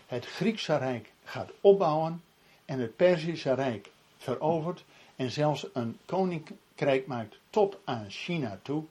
het 0.07 0.27
Griekse 0.27 0.77
Rijk 0.77 1.13
gaat 1.25 1.51
opbouwen 1.61 2.23
en 2.65 2.79
het 2.79 2.97
Perzische 2.97 3.55
Rijk 3.55 3.91
verovert 4.17 4.85
en 5.17 5.31
zelfs 5.31 5.67
een 5.73 5.99
koninkrijk 6.05 7.07
maakt 7.07 7.37
tot 7.51 7.77
aan 7.85 8.11
China 8.11 8.59
toe, 8.63 8.85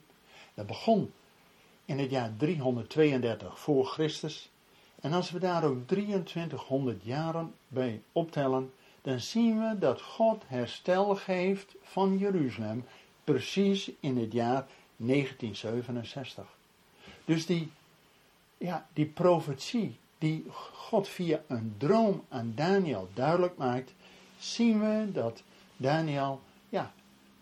dat 0.54 0.66
begon 0.66 1.12
in 1.84 1.98
het 1.98 2.10
jaar 2.10 2.32
332 2.36 3.58
voor 3.58 3.86
Christus. 3.86 4.50
En 5.06 5.12
als 5.12 5.30
we 5.30 5.38
daar 5.38 5.64
ook 5.64 5.86
2300 5.86 7.04
jaren 7.04 7.54
bij 7.68 8.02
optellen, 8.12 8.72
dan 9.02 9.20
zien 9.20 9.58
we 9.58 9.78
dat 9.78 10.02
God 10.02 10.42
herstel 10.46 11.16
geeft 11.16 11.74
van 11.82 12.18
Jeruzalem 12.18 12.84
precies 13.24 13.90
in 14.00 14.16
het 14.16 14.32
jaar 14.32 14.66
1967. 14.96 16.44
Dus 17.24 17.46
die, 17.46 17.72
ja, 18.58 18.86
die 18.92 19.06
profetie 19.06 19.98
die 20.18 20.44
God 20.72 21.08
via 21.08 21.42
een 21.46 21.74
droom 21.78 22.24
aan 22.28 22.52
Daniel 22.54 23.08
duidelijk 23.14 23.56
maakt, 23.56 23.94
zien 24.38 24.80
we 24.80 25.12
dat 25.12 25.42
Daniel 25.76 26.40
ja, 26.68 26.92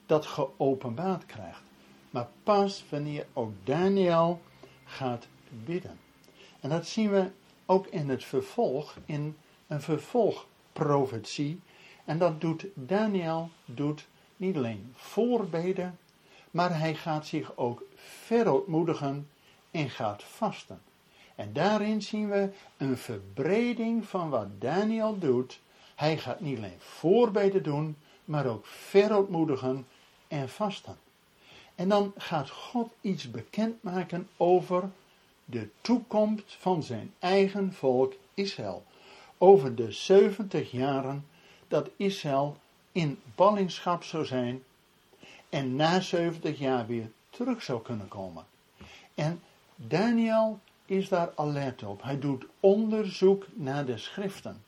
dat 0.07 0.27
geopenbaard 0.27 1.27
krijgt. 1.27 1.63
Maar 2.11 2.29
pas 2.43 2.85
wanneer 2.89 3.27
ook 3.33 3.53
Daniel 3.63 4.41
gaat 4.85 5.27
bidden. 5.65 5.99
En 6.61 6.71
dat 6.71 6.87
zien 6.87 7.11
we 7.11 7.31
ook 7.67 7.87
in 7.87 8.09
het 8.09 8.25
vervolg, 8.25 8.97
in 9.07 9.37
een 9.67 9.83
vervolgprofetie. 9.83 11.61
En 12.05 12.19
dat 12.19 12.41
doet 12.41 12.67
Daniel, 12.75 13.51
doet 13.65 14.07
niet 14.37 14.57
alleen 14.57 14.93
voorbeden, 14.97 15.99
maar 16.51 16.79
hij 16.79 16.95
gaat 16.95 17.27
zich 17.27 17.57
ook 17.57 17.83
verootmoedigen 17.97 19.29
en 19.71 19.91
gaat 19.91 20.23
vasten. 20.23 20.81
En 21.35 21.53
daarin 21.53 22.03
zien 22.03 22.29
we 22.29 22.51
een 22.77 22.97
verbreding 22.97 24.07
van 24.07 24.31
wat 24.31 24.61
Daniel 24.61 25.19
doet. 25.19 25.61
Hij 25.95 26.19
gaat 26.19 26.41
niet 26.41 26.59
alleen 26.59 26.79
voorbeden 26.79 27.63
doen, 27.63 27.97
maar 28.25 28.47
ook 28.47 28.67
verootmoedigen 28.67 29.87
en 30.29 30.49
vasten. 30.49 30.97
En 31.75 31.89
dan 31.89 32.13
gaat 32.17 32.51
God 32.51 32.93
iets 33.01 33.31
bekendmaken 33.31 34.29
over 34.37 34.91
de 35.45 35.69
toekomst 35.81 36.57
van 36.59 36.83
zijn 36.83 37.15
eigen 37.19 37.73
volk 37.73 38.15
Israël. 38.35 38.85
Over 39.39 39.75
de 39.75 39.93
70 39.93 40.71
jaren 40.71 41.27
dat 41.69 41.91
Israël 41.97 42.57
in 42.93 43.19
ballingschap 43.35 44.03
zou 44.03 44.25
zijn 44.25 44.63
en 45.49 45.77
na 45.77 46.01
70 46.01 46.59
jaar 46.59 46.87
weer 46.87 47.11
terug 47.31 47.63
zou 47.63 47.83
kunnen 47.83 48.09
komen. 48.09 48.45
En 49.15 49.41
Daniel 49.77 50.59
is 50.87 51.09
daar 51.09 51.33
alert 51.35 51.83
op. 51.83 52.03
Hij 52.03 52.19
doet 52.19 52.47
onderzoek 52.61 53.47
naar 53.55 53.85
de 53.85 53.99
schriften 53.99 54.65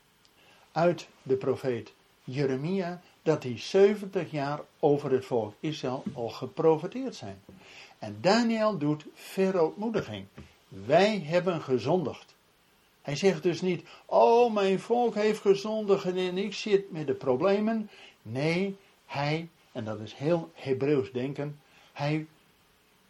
uit 0.73 1.09
de 1.23 1.37
profeet 1.37 1.93
Jeremia 2.25 3.01
dat 3.23 3.43
die 3.43 3.59
70 3.59 4.31
jaar 4.31 4.61
over 4.81 5.11
het 5.11 5.25
volk 5.25 5.55
Israël 5.61 6.03
al 6.15 6.29
geprofiteerd 6.29 7.15
zijn. 7.15 7.41
En 7.99 8.17
Daniel 8.21 8.79
doet 8.79 9.07
verootmoediging. 9.15 10.27
Wij 10.85 11.21
hebben 11.25 11.61
gezondigd. 11.61 12.35
Hij 13.03 13.17
zegt 13.17 13.43
dus 13.43 13.61
niet, 13.61 13.87
oh 14.07 14.55
mijn 14.55 14.81
volk 14.81 15.15
heeft 15.15 15.41
gezondigd 15.41 16.05
en 16.05 16.39
ik 16.39 16.55
zit 16.55 16.93
met 16.93 17.07
de 17.07 17.15
problemen. 17.15 17.91
Nee, 18.23 18.77
hij, 19.07 19.49
en 19.73 19.85
dat 19.85 20.01
is 20.01 20.15
heel 20.15 20.51
Hebreeuws 20.55 21.13
denken, 21.13 21.61
hij 21.93 22.27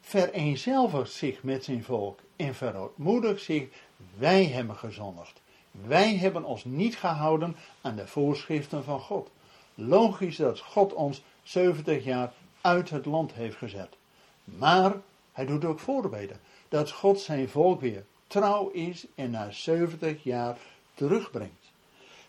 vereenzelvigt 0.00 1.12
zich 1.12 1.42
met 1.42 1.64
zijn 1.64 1.84
volk 1.84 2.18
en 2.36 2.54
verootmoedigt 2.54 3.42
zich, 3.42 3.68
wij 4.16 4.46
hebben 4.46 4.76
gezondigd. 4.76 5.40
Wij 5.70 6.16
hebben 6.16 6.44
ons 6.44 6.64
niet 6.64 6.96
gehouden 6.96 7.56
aan 7.80 7.96
de 7.96 8.06
voorschriften 8.06 8.84
van 8.84 9.00
God. 9.00 9.30
Logisch 9.74 10.36
dat 10.36 10.60
God 10.60 10.92
ons 10.92 11.22
70 11.42 12.04
jaar 12.04 12.32
uit 12.60 12.90
het 12.90 13.06
land 13.06 13.32
heeft 13.32 13.56
gezet. 13.56 13.96
Maar 14.44 14.92
hij 15.32 15.46
doet 15.46 15.64
ook 15.64 15.80
voorbeden. 15.80 16.40
Dat 16.68 16.90
God 16.90 17.20
zijn 17.20 17.48
volk 17.48 17.80
weer 17.80 18.04
trouw 18.26 18.68
is 18.68 19.06
en 19.14 19.30
na 19.30 19.50
70 19.50 20.22
jaar 20.22 20.56
terugbrengt. 20.94 21.72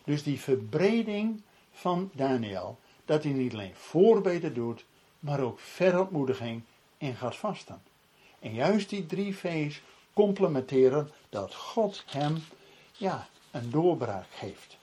Dus 0.04 0.24
die 0.24 0.40
verbreding 0.40 1.42
van 1.72 2.10
Daniel, 2.14 2.80
dat 3.06 3.24
hij 3.24 3.32
niet 3.32 3.54
alleen 3.54 3.76
voorbeden 3.76 4.54
doet, 4.54 4.86
maar 5.20 5.40
ook 5.40 5.60
verontmoediging 5.60 6.62
en 6.98 7.16
gaat 7.16 7.36
vasten. 7.36 7.82
En 8.40 8.54
juist 8.54 8.90
die 8.90 9.06
drie 9.06 9.36
V's 9.36 9.82
complementeren 10.14 11.10
dat 11.30 11.56
God 11.56 12.04
hem 12.08 12.38
ja, 12.92 13.28
een 13.52 13.70
doorbraak 13.70 14.28
geeft. 14.30 14.78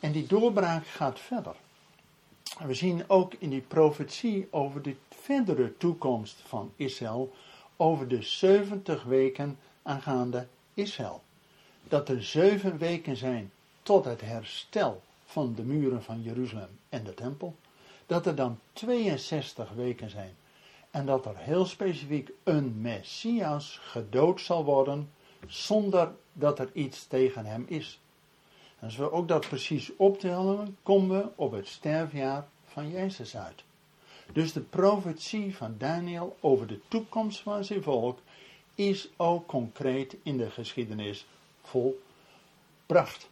En 0.00 0.12
die 0.12 0.26
doorbraak 0.26 0.86
gaat 0.86 1.20
verder. 1.20 1.54
We 2.64 2.74
zien 2.74 3.04
ook 3.06 3.34
in 3.38 3.50
die 3.50 3.60
profetie 3.60 4.48
over 4.50 4.82
de 4.82 4.96
verdere 5.08 5.76
toekomst 5.76 6.42
van 6.46 6.72
Israël, 6.76 7.32
over 7.76 8.08
de 8.08 8.22
70 8.22 9.02
weken 9.02 9.58
aangaande 9.82 10.46
Israël. 10.74 11.22
Dat 11.88 12.08
er 12.08 12.22
zeven 12.22 12.78
weken 12.78 13.16
zijn 13.16 13.52
tot 13.82 14.04
het 14.04 14.20
herstel 14.20 15.02
van 15.24 15.54
de 15.54 15.62
muren 15.62 16.02
van 16.02 16.22
Jeruzalem 16.22 16.78
en 16.88 17.04
de 17.04 17.14
tempel. 17.14 17.56
Dat 18.06 18.26
er 18.26 18.34
dan 18.34 18.58
62 18.72 19.70
weken 19.70 20.10
zijn. 20.10 20.34
En 20.90 21.06
dat 21.06 21.26
er 21.26 21.36
heel 21.36 21.64
specifiek 21.64 22.30
een 22.42 22.80
Messias 22.80 23.78
gedood 23.82 24.40
zal 24.40 24.64
worden 24.64 25.10
zonder 25.46 26.12
dat 26.32 26.58
er 26.58 26.70
iets 26.72 27.06
tegen 27.06 27.46
hem 27.46 27.64
is. 27.68 28.00
Als 28.80 28.96
we 28.96 29.12
ook 29.12 29.28
dat 29.28 29.48
precies 29.48 29.96
optellen, 29.96 30.76
komen 30.82 31.18
we 31.18 31.28
op 31.34 31.52
het 31.52 31.68
sterfjaar 31.68 32.48
van 32.64 32.90
Jezus 32.90 33.36
uit. 33.36 33.64
Dus 34.32 34.52
de 34.52 34.60
profetie 34.60 35.56
van 35.56 35.74
Daniel 35.78 36.36
over 36.40 36.66
de 36.66 36.80
toekomst 36.88 37.40
van 37.40 37.64
zijn 37.64 37.82
volk 37.82 38.18
is 38.74 39.08
ook 39.16 39.46
concreet 39.46 40.16
in 40.22 40.36
de 40.36 40.50
geschiedenis 40.50 41.26
volbracht. 41.62 43.28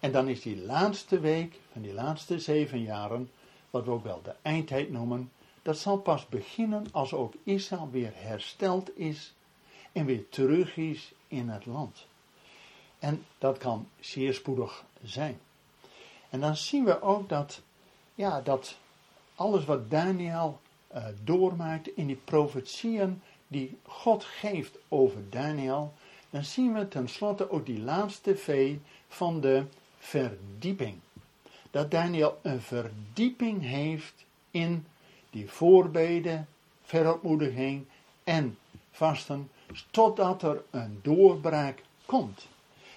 En 0.00 0.12
dan 0.12 0.28
is 0.28 0.42
die 0.42 0.56
laatste 0.56 1.20
week 1.20 1.60
van 1.72 1.82
die 1.82 1.92
laatste 1.92 2.38
zeven 2.38 2.82
jaren, 2.82 3.30
wat 3.70 3.84
we 3.84 3.90
ook 3.90 4.04
wel 4.04 4.20
de 4.22 4.34
eindtijd 4.42 4.90
noemen, 4.90 5.30
dat 5.62 5.78
zal 5.78 5.98
pas 5.98 6.28
beginnen 6.28 6.86
als 6.92 7.12
ook 7.12 7.34
Israël 7.44 7.88
weer 7.90 8.12
hersteld 8.14 8.98
is 8.98 9.34
en 9.92 10.04
weer 10.04 10.28
terug 10.28 10.76
is 10.76 11.12
in 11.28 11.48
het 11.48 11.66
land. 11.66 12.06
En 12.98 13.24
dat 13.38 13.58
kan 13.58 13.88
zeer 14.00 14.34
spoedig 14.34 14.84
zijn. 15.02 15.40
En 16.30 16.40
dan 16.40 16.56
zien 16.56 16.84
we 16.84 17.02
ook 17.02 17.28
dat, 17.28 17.60
ja, 18.14 18.40
dat 18.40 18.78
alles 19.34 19.64
wat 19.64 19.90
Daniel 19.90 20.60
uh, 20.94 21.04
doormaakt 21.24 21.88
in 21.96 22.06
die 22.06 22.20
profetieën 22.24 23.22
die 23.48 23.76
God 23.82 24.24
geeft 24.24 24.78
over 24.88 25.30
Daniel, 25.30 25.92
dan 26.30 26.44
zien 26.44 26.74
we 26.74 26.88
tenslotte 26.88 27.50
ook 27.50 27.66
die 27.66 27.80
laatste 27.80 28.36
V 28.36 28.76
van 29.08 29.40
de 29.40 29.64
verdieping. 29.98 30.94
Dat 31.70 31.90
Daniel 31.90 32.38
een 32.42 32.60
verdieping 32.60 33.62
heeft 33.62 34.24
in 34.50 34.86
die 35.30 35.50
voorbeden, 35.50 36.48
verontmoediging 36.82 37.84
en 38.24 38.58
vasten, 38.90 39.50
totdat 39.90 40.42
er 40.42 40.62
een 40.70 40.98
doorbraak 41.02 41.82
komt. 42.06 42.46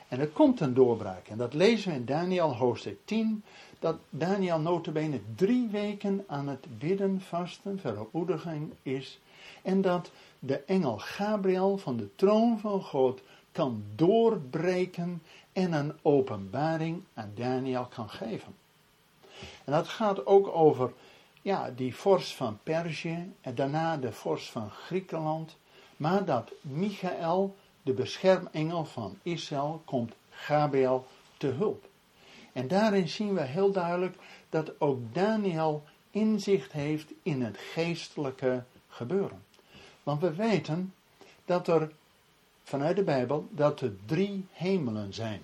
En 0.08 0.20
er 0.20 0.28
komt 0.28 0.60
een 0.60 0.74
doorbraak. 0.74 1.28
En 1.28 1.38
dat 1.38 1.54
lezen 1.54 1.92
we 1.92 1.98
in 1.98 2.06
Daniel 2.06 2.56
hoofdstuk 2.56 3.00
10. 3.06 3.44
Dat 3.80 3.98
Daniel 4.10 4.60
notabene 4.60 5.20
drie 5.36 5.68
weken 5.68 6.24
aan 6.28 6.48
het 6.48 6.80
bidden, 6.80 7.22
vasten, 7.22 7.80
verontmoediging 7.80 8.74
is. 8.82 9.20
En 9.62 9.82
dat 9.82 10.12
de 10.40 10.58
engel 10.58 10.98
Gabriel 10.98 11.78
van 11.78 11.98
de 11.98 12.16
troon 12.16 12.60
van 12.60 12.82
God 12.82 13.22
kan 13.52 13.84
doorbreken 13.96 15.22
en 15.54 15.74
een 15.74 15.94
openbaring 16.02 17.04
aan 17.14 17.32
Daniel 17.36 17.86
kan 17.86 18.10
geven. 18.10 18.56
En 19.66 19.72
dat 19.72 19.88
gaat 19.88 20.26
ook 20.26 20.48
over 20.48 20.94
ja, 21.42 21.72
die 21.76 21.96
vorst 21.96 22.34
van 22.34 22.60
Perzië 22.64 23.34
en 23.42 23.56
daarna 23.56 23.98
de 23.98 24.12
vorst 24.12 24.50
van 24.50 24.70
Griekenland. 24.70 25.58
Maar 25.98 26.26
dat 26.26 26.52
Michael 26.62 27.56
de 27.88 27.94
beschermengel 27.94 28.86
van 28.86 29.18
Israël, 29.24 29.82
komt 29.86 30.14
Gabriel 30.30 31.08
te 31.38 31.48
hulp. 31.48 31.90
En 32.54 32.68
daarin 32.68 33.10
zien 33.10 33.34
we 33.34 33.42
heel 33.42 33.72
duidelijk 33.72 34.16
dat 34.50 34.82
ook 34.82 35.00
Daniel 35.14 35.84
inzicht 36.12 36.72
heeft 36.72 37.12
in 37.24 37.42
het 37.42 37.58
geestelijke 37.58 38.64
gebeuren. 38.88 39.44
Want 40.04 40.22
we 40.22 40.34
weten 40.34 40.94
dat 41.46 41.68
er 41.68 41.92
vanuit 42.64 42.96
de 42.96 43.04
Bijbel 43.04 43.48
dat 43.52 43.82
er 43.82 43.94
drie 44.06 44.46
hemelen 44.52 45.14
zijn. 45.14 45.42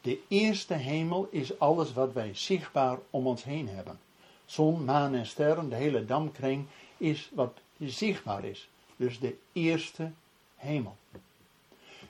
De 0.00 0.20
eerste 0.28 0.74
hemel 0.74 1.28
is 1.30 1.58
alles 1.58 1.92
wat 1.92 2.12
wij 2.12 2.34
zichtbaar 2.34 2.98
om 3.10 3.26
ons 3.26 3.44
heen 3.44 3.68
hebben. 3.68 3.98
Zon, 4.44 4.84
maan 4.84 5.14
en 5.14 5.26
sterren, 5.26 5.68
de 5.68 5.76
hele 5.76 6.04
damkring 6.04 6.66
is 6.96 7.30
wat 7.34 7.58
zichtbaar 7.78 8.44
is. 8.44 8.68
Dus 8.96 9.18
de 9.18 9.36
eerste 9.52 10.10
hemel. 10.58 10.96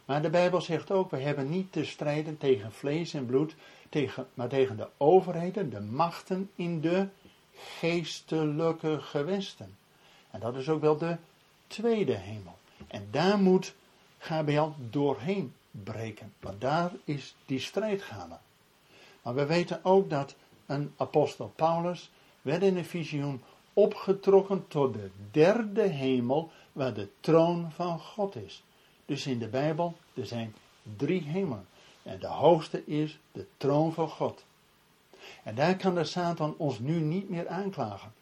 Maar 0.04 0.22
de 0.22 0.30
Bijbel 0.30 0.60
zegt 0.60 0.90
ook, 0.90 1.10
we 1.10 1.18
hebben 1.18 1.50
niet 1.50 1.72
te 1.72 1.84
strijden 1.84 2.38
tegen 2.38 2.72
vlees 2.72 3.14
en 3.14 3.26
bloed, 3.26 3.54
tegen, 3.88 4.26
maar 4.34 4.48
tegen 4.48 4.76
de 4.76 4.88
overheden, 4.96 5.70
de 5.70 5.80
machten 5.80 6.50
in 6.54 6.80
de 6.80 7.08
geestelijke 7.54 9.00
gewesten. 9.00 9.76
En 10.30 10.40
dat 10.40 10.56
is 10.56 10.68
ook 10.68 10.80
wel 10.80 10.96
de 10.96 11.16
tweede 11.66 12.14
hemel. 12.14 12.58
En 12.86 13.08
daar 13.10 13.38
moet 13.38 13.74
Gabriel 14.18 14.74
doorheen 14.90 15.54
breken, 15.70 16.32
want 16.40 16.60
daar 16.60 16.92
is 17.04 17.34
die 17.46 17.60
strijd 17.60 18.02
gaande. 18.02 18.38
Maar 19.22 19.34
we 19.34 19.46
weten 19.46 19.84
ook 19.84 20.10
dat 20.10 20.34
een 20.66 20.92
apostel 20.96 21.52
Paulus 21.56 22.10
werd 22.42 22.62
in 22.62 22.76
een 22.76 22.84
visioen 22.84 23.42
opgetrokken 23.72 24.64
tot 24.68 24.94
de 24.94 25.10
derde 25.30 25.82
hemel, 25.82 26.50
waar 26.78 26.94
de 26.94 27.08
troon 27.20 27.70
van 27.72 28.00
God 28.00 28.36
is. 28.36 28.62
Dus 29.06 29.26
in 29.26 29.38
de 29.38 29.48
Bijbel, 29.48 29.96
er 30.14 30.26
zijn 30.26 30.54
drie 30.96 31.22
hemelen. 31.22 31.66
En 32.02 32.18
de 32.18 32.26
hoogste 32.26 32.86
is 32.86 33.18
de 33.32 33.46
troon 33.56 33.92
van 33.92 34.08
God. 34.08 34.44
En 35.42 35.54
daar 35.54 35.76
kan 35.76 35.94
de 35.94 36.04
Satan 36.04 36.54
ons 36.56 36.78
nu 36.78 37.00
niet 37.00 37.28
meer 37.28 37.48
aanklagen. 37.48 38.12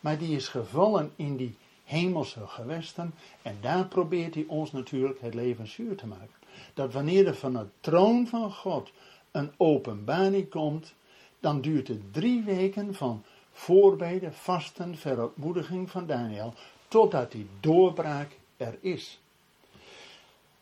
Maar 0.00 0.18
die 0.18 0.36
is 0.36 0.48
gevallen 0.48 1.12
in 1.16 1.36
die 1.36 1.56
hemelse 1.84 2.46
gewesten. 2.46 3.14
En 3.42 3.58
daar 3.60 3.86
probeert 3.86 4.34
hij 4.34 4.44
ons 4.48 4.72
natuurlijk 4.72 5.20
het 5.20 5.34
leven 5.34 5.66
zuur 5.66 5.96
te 5.96 6.06
maken. 6.06 6.34
Dat 6.74 6.92
wanneer 6.92 7.26
er 7.26 7.34
van 7.34 7.52
de 7.52 7.66
troon 7.80 8.26
van 8.26 8.52
God 8.52 8.90
een 9.30 9.50
openbaring 9.56 10.48
komt, 10.48 10.94
dan 11.40 11.60
duurt 11.60 11.88
het 11.88 12.12
drie 12.12 12.42
weken 12.42 12.94
van 12.94 13.22
voorbeden, 13.52 14.34
vasten, 14.34 14.96
verontmoediging 14.96 15.90
van 15.90 16.06
Daniel, 16.06 16.54
totdat 16.88 17.32
die 17.32 17.48
doorbraak 17.60 18.30
er 18.56 18.78
is. 18.80 19.20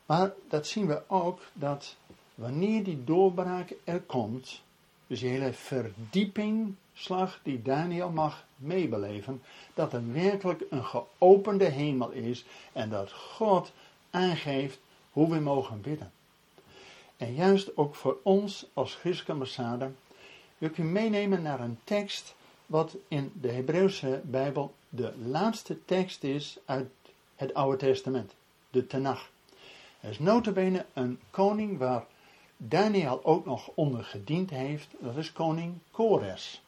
Maar 0.07 0.33
dat 0.49 0.67
zien 0.67 0.87
we 0.87 1.03
ook 1.07 1.41
dat 1.53 1.97
wanneer 2.35 2.85
die 2.85 3.05
doorbraak 3.05 3.75
er 3.85 4.01
komt, 4.01 4.63
dus 5.07 5.21
die 5.21 5.29
hele 5.29 5.53
verdiepingslag 5.53 7.41
die 7.43 7.63
Daniel 7.63 8.11
mag 8.11 8.47
meebeleven, 8.57 9.43
dat 9.75 9.93
er 9.93 10.13
werkelijk 10.13 10.65
een 10.71 10.85
geopende 10.85 11.65
hemel 11.65 12.11
is 12.11 12.45
en 12.73 12.91
dat 12.91 13.13
God 13.13 13.73
aangeeft 14.11 14.79
hoe 15.11 15.31
we 15.31 15.41
mogen 15.41 15.81
bidden. 15.81 16.13
En 17.17 17.35
juist 17.35 17.77
ook 17.77 17.95
voor 17.95 18.19
ons 18.23 18.67
als 18.73 18.95
christelijke 18.95 19.33
ambassade 19.33 19.91
wil 20.59 20.69
ik 20.69 20.79
u 20.79 20.83
meenemen 20.83 21.43
naar 21.43 21.61
een 21.61 21.79
tekst 21.85 22.35
wat 22.67 22.97
in 23.09 23.33
de 23.41 23.51
Hebreeuwse 23.51 24.21
Bijbel 24.25 24.75
de 24.97 25.13
laatste 25.19 25.85
tekst 25.85 26.23
is 26.23 26.59
uit 26.65 26.89
het 27.37 27.55
Oude 27.55 27.77
Testament, 27.77 28.35
de 28.71 28.87
Tenach. 28.87 29.31
Er 30.01 30.11
is 30.11 30.19
notabene 30.19 30.87
een 30.93 31.21
koning 31.31 31.79
waar 31.79 32.05
Daniel 32.57 33.25
ook 33.25 33.45
nog 33.45 33.71
onder 33.75 34.05
gediend 34.05 34.51
heeft, 34.51 34.89
dat 34.99 35.17
is 35.17 35.33
koning 35.33 35.75
Kores. 35.91 36.63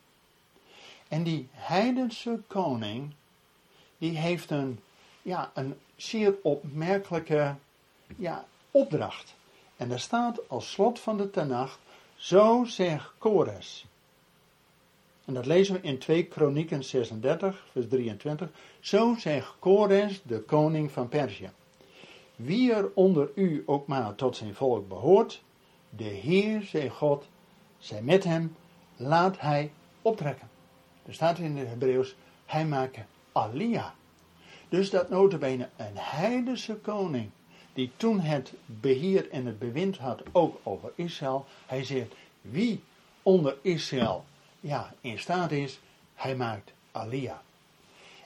En 1.09 1.23
die 1.23 1.49
heidense 1.53 2.41
koning, 2.47 3.12
die 3.99 4.19
heeft 4.19 4.51
een, 4.51 4.81
ja, 5.23 5.51
een 5.55 5.79
zeer 5.97 6.35
opmerkelijke 6.43 7.55
ja, 8.17 8.45
opdracht. 8.71 9.35
En 9.77 9.89
daar 9.89 10.01
staat 10.01 10.49
als 10.49 10.71
slot 10.71 10.99
van 10.99 11.17
de 11.17 11.31
Tenacht, 11.31 11.79
zo 12.17 12.65
zegt 12.65 13.11
Kores. 13.19 13.85
En 15.27 15.35
dat 15.35 15.47
lezen 15.47 15.75
we 15.75 15.81
in 15.81 15.99
2 15.99 16.25
Kronieken 16.25 16.85
36, 16.85 17.67
vers 17.73 17.89
23. 17.89 18.49
Zo 18.81 19.15
zegt 19.19 19.55
Kores, 19.59 20.23
de 20.23 20.41
koning 20.41 20.91
van 20.93 21.09
Perzië. 21.09 21.51
Wie 22.37 22.73
er 22.73 22.91
onder 22.95 23.31
u 23.35 23.62
ook 23.67 23.87
maar 23.87 24.15
tot 24.15 24.37
zijn 24.37 24.55
volk 24.55 24.89
behoort, 24.89 25.43
de 25.91 26.05
Heer, 26.05 26.62
zij 26.62 26.89
God, 26.89 27.27
zij 27.79 28.03
met 28.03 28.25
hem, 28.25 28.57
laat 28.97 29.41
hij 29.41 29.73
optrekken. 30.03 30.49
Er 31.07 31.15
staat 31.15 31.39
in 31.39 31.57
het 31.57 31.69
Hebreeuws, 31.69 32.15
hij 32.45 32.67
maakt 32.67 32.99
Alia. 33.33 33.95
Dus 34.69 34.91
dat 34.91 35.11
notabene 35.11 35.69
een 35.77 35.97
heidense 35.97 36.75
koning, 36.75 37.31
die 37.73 37.91
toen 37.97 38.21
het 38.21 38.53
beheer 38.67 39.31
en 39.31 39.47
het 39.47 39.59
bewind 39.59 39.99
had 39.99 40.23
ook 40.33 40.61
over 40.62 40.93
Israël. 40.95 41.47
Hij 41.67 41.85
zegt, 41.85 42.15
wie 42.41 42.83
onder 43.23 43.57
Israël 43.62 44.25
ja, 44.67 44.95
in 45.01 45.19
staat 45.19 45.51
is, 45.51 45.81
hij 46.15 46.37
maakt 46.37 46.73
Alia. 46.93 47.43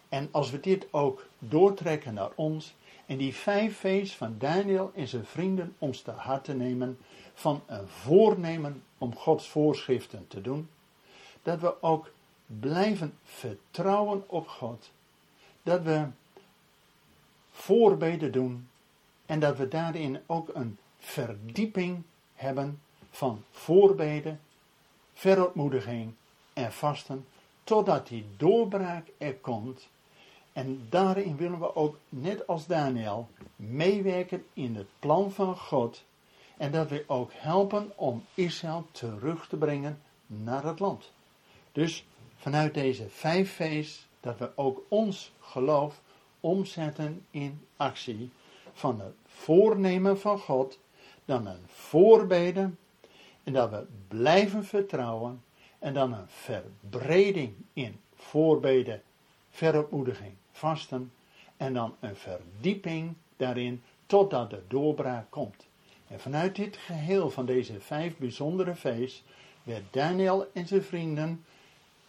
En 0.08 0.28
als 0.30 0.50
we 0.50 0.60
dit 0.60 0.86
ook 0.90 1.26
doortrekken 1.38 2.14
naar 2.14 2.30
ons, 2.34 2.74
en 3.06 3.16
die 3.16 3.34
vijf 3.34 3.78
feest 3.78 4.14
van 4.14 4.34
Daniel 4.38 4.92
en 4.94 5.08
zijn 5.08 5.24
vrienden 5.24 5.74
ons 5.78 6.02
te 6.02 6.10
hart 6.10 6.44
te 6.44 6.54
nemen, 6.54 6.98
van 7.34 7.62
een 7.66 7.88
voornemen 7.88 8.82
om 8.98 9.16
Gods 9.16 9.48
voorschriften 9.48 10.26
te 10.28 10.40
doen, 10.40 10.68
dat 11.42 11.60
we 11.60 11.82
ook 11.82 12.10
blijven 12.46 13.14
vertrouwen 13.24 14.24
op 14.26 14.48
God, 14.48 14.90
dat 15.62 15.82
we 15.82 16.06
voorbeden 17.50 18.32
doen 18.32 18.68
en 19.26 19.40
dat 19.40 19.56
we 19.56 19.68
daarin 19.68 20.20
ook 20.26 20.50
een 20.54 20.78
verdieping 20.98 22.02
hebben 22.34 22.80
van 23.10 23.44
voorbeden, 23.50 24.40
verontmoediging 25.14 26.14
en 26.64 26.72
vasten, 26.72 27.26
totdat 27.64 28.08
die 28.08 28.26
doorbraak 28.36 29.06
er 29.18 29.34
komt. 29.34 29.88
En 30.52 30.86
daarin 30.88 31.36
willen 31.36 31.58
we 31.58 31.76
ook, 31.76 31.98
net 32.08 32.46
als 32.46 32.66
Daniel, 32.66 33.28
meewerken 33.56 34.44
in 34.52 34.76
het 34.76 34.88
plan 34.98 35.32
van 35.32 35.56
God. 35.56 36.04
En 36.56 36.72
dat 36.72 36.88
we 36.88 37.04
ook 37.06 37.30
helpen 37.34 37.92
om 37.96 38.24
Israël 38.34 38.86
terug 38.92 39.48
te 39.48 39.56
brengen 39.56 40.02
naar 40.26 40.64
het 40.64 40.78
land. 40.78 41.12
Dus 41.72 42.04
vanuit 42.36 42.74
deze 42.74 43.08
vijf 43.08 43.52
feest, 43.52 44.06
dat 44.20 44.38
we 44.38 44.50
ook 44.54 44.82
ons 44.88 45.32
geloof 45.40 46.00
omzetten 46.40 47.26
in 47.30 47.66
actie. 47.76 48.30
Van 48.72 49.00
het 49.00 49.14
voornemen 49.26 50.20
van 50.20 50.38
God, 50.38 50.78
dan 51.24 51.46
een 51.46 51.64
voorbeden. 51.66 52.78
En 53.44 53.52
dat 53.52 53.70
we 53.70 53.86
blijven 54.08 54.64
vertrouwen 54.64 55.42
en 55.80 55.94
dan 55.94 56.12
een 56.12 56.28
verbreding 56.28 57.54
in 57.72 58.00
voorbeden, 58.14 59.02
verontmoediging, 59.50 60.32
vasten. 60.52 61.12
En 61.56 61.74
dan 61.74 61.94
een 62.00 62.16
verdieping 62.16 63.14
daarin 63.36 63.82
totdat 64.06 64.50
de 64.50 64.62
doorbraak 64.68 65.30
komt. 65.30 65.66
En 66.08 66.20
vanuit 66.20 66.56
dit 66.56 66.76
geheel 66.76 67.30
van 67.30 67.46
deze 67.46 67.80
vijf 67.80 68.16
bijzondere 68.16 68.74
feest 68.74 69.22
werd 69.62 69.82
Daniel 69.90 70.50
en 70.52 70.66
zijn 70.66 70.82
vrienden 70.82 71.44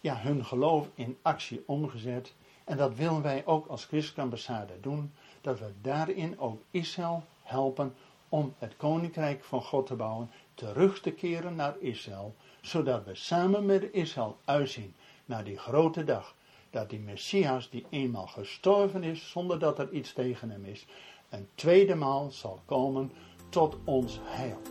ja, 0.02 0.18
hun 0.18 0.46
geloof 0.46 0.90
in 0.94 1.18
actie 1.22 1.64
omgezet. 1.66 2.34
En 2.64 2.78
dat 2.78 2.96
willen 2.96 3.22
wij 3.22 3.46
ook 3.46 3.68
als 3.68 3.86
christelijke 3.86 4.22
ambassade 4.22 4.80
doen. 4.82 5.14
Dat 5.42 5.60
we 5.60 5.72
daarin 5.82 6.40
ook 6.40 6.62
Israël 6.72 7.24
helpen 7.44 7.96
om 8.30 8.54
het 8.58 8.78
koninkrijk 8.78 9.44
van 9.44 9.62
God 9.62 9.86
te 9.86 9.96
bouwen. 9.96 10.30
Terug 10.54 11.02
te 11.02 11.12
keren 11.12 11.56
naar 11.56 11.76
Israël 11.80 12.36
zodat 12.62 13.06
we 13.06 13.16
samen 13.16 13.66
met 13.66 13.90
Israël 13.92 14.38
uitzien 14.46 14.94
naar 15.26 15.44
die 15.44 15.58
grote 15.58 16.04
dag, 16.04 16.36
dat 16.70 16.90
die 16.90 17.00
Messias, 17.00 17.70
die 17.70 17.86
eenmaal 17.90 18.28
gestorven 18.28 19.04
is 19.04 19.30
zonder 19.30 19.60
dat 19.60 19.80
er 19.80 19.92
iets 19.92 20.14
tegen 20.14 20.50
hem 20.50 20.66
is, 20.66 20.86
een 21.30 21.48
tweede 21.56 21.96
maal 21.96 22.32
zal 22.32 22.62
komen 22.66 23.12
tot 23.50 23.78
ons 23.84 24.20
heil. 24.24 24.62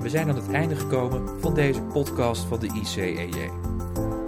We 0.00 0.10
zijn 0.10 0.28
aan 0.28 0.36
het 0.36 0.52
einde 0.52 0.76
gekomen 0.76 1.40
van 1.40 1.54
deze 1.54 1.82
podcast 1.82 2.44
van 2.44 2.58
de 2.58 2.66
ICEJ. 2.66 3.50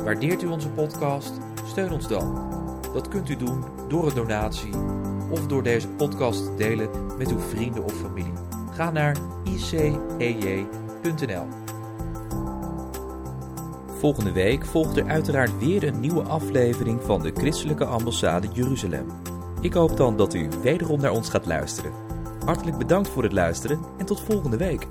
Waardeert 0.04 0.42
u 0.42 0.46
onze 0.46 0.68
podcast? 0.68 1.32
Steun 1.66 1.92
ons 1.92 2.08
dan. 2.08 2.54
Dat 2.92 3.08
kunt 3.08 3.28
u 3.28 3.36
doen 3.36 3.64
door 3.88 4.06
een 4.06 4.14
donatie 4.14 4.70
of 5.30 5.46
door 5.46 5.62
deze 5.62 5.88
podcast 5.88 6.44
te 6.44 6.54
delen 6.56 6.88
met 7.18 7.30
uw 7.30 7.38
vrienden 7.38 7.84
of 7.84 7.92
familie. 7.92 8.32
Ga 8.72 8.90
naar 8.90 9.16
icej.nl. 10.18 11.46
Volgende 13.98 14.32
week 14.32 14.66
volgt 14.66 14.96
er 14.96 15.06
uiteraard 15.06 15.58
weer 15.58 15.84
een 15.84 16.00
nieuwe 16.00 16.22
aflevering 16.22 17.02
van 17.02 17.22
de 17.22 17.32
Christelijke 17.34 17.84
Ambassade 17.84 18.48
Jeruzalem. 18.52 19.06
Ik 19.60 19.72
hoop 19.72 19.96
dan 19.96 20.16
dat 20.16 20.34
u 20.34 20.48
wederom 20.62 21.00
naar 21.00 21.10
ons 21.10 21.28
gaat 21.28 21.46
luisteren. 21.46 21.92
Hartelijk 22.44 22.78
bedankt 22.78 23.08
voor 23.08 23.22
het 23.22 23.32
luisteren 23.32 23.80
en 23.98 24.06
tot 24.06 24.20
volgende 24.20 24.56
week. 24.56 24.86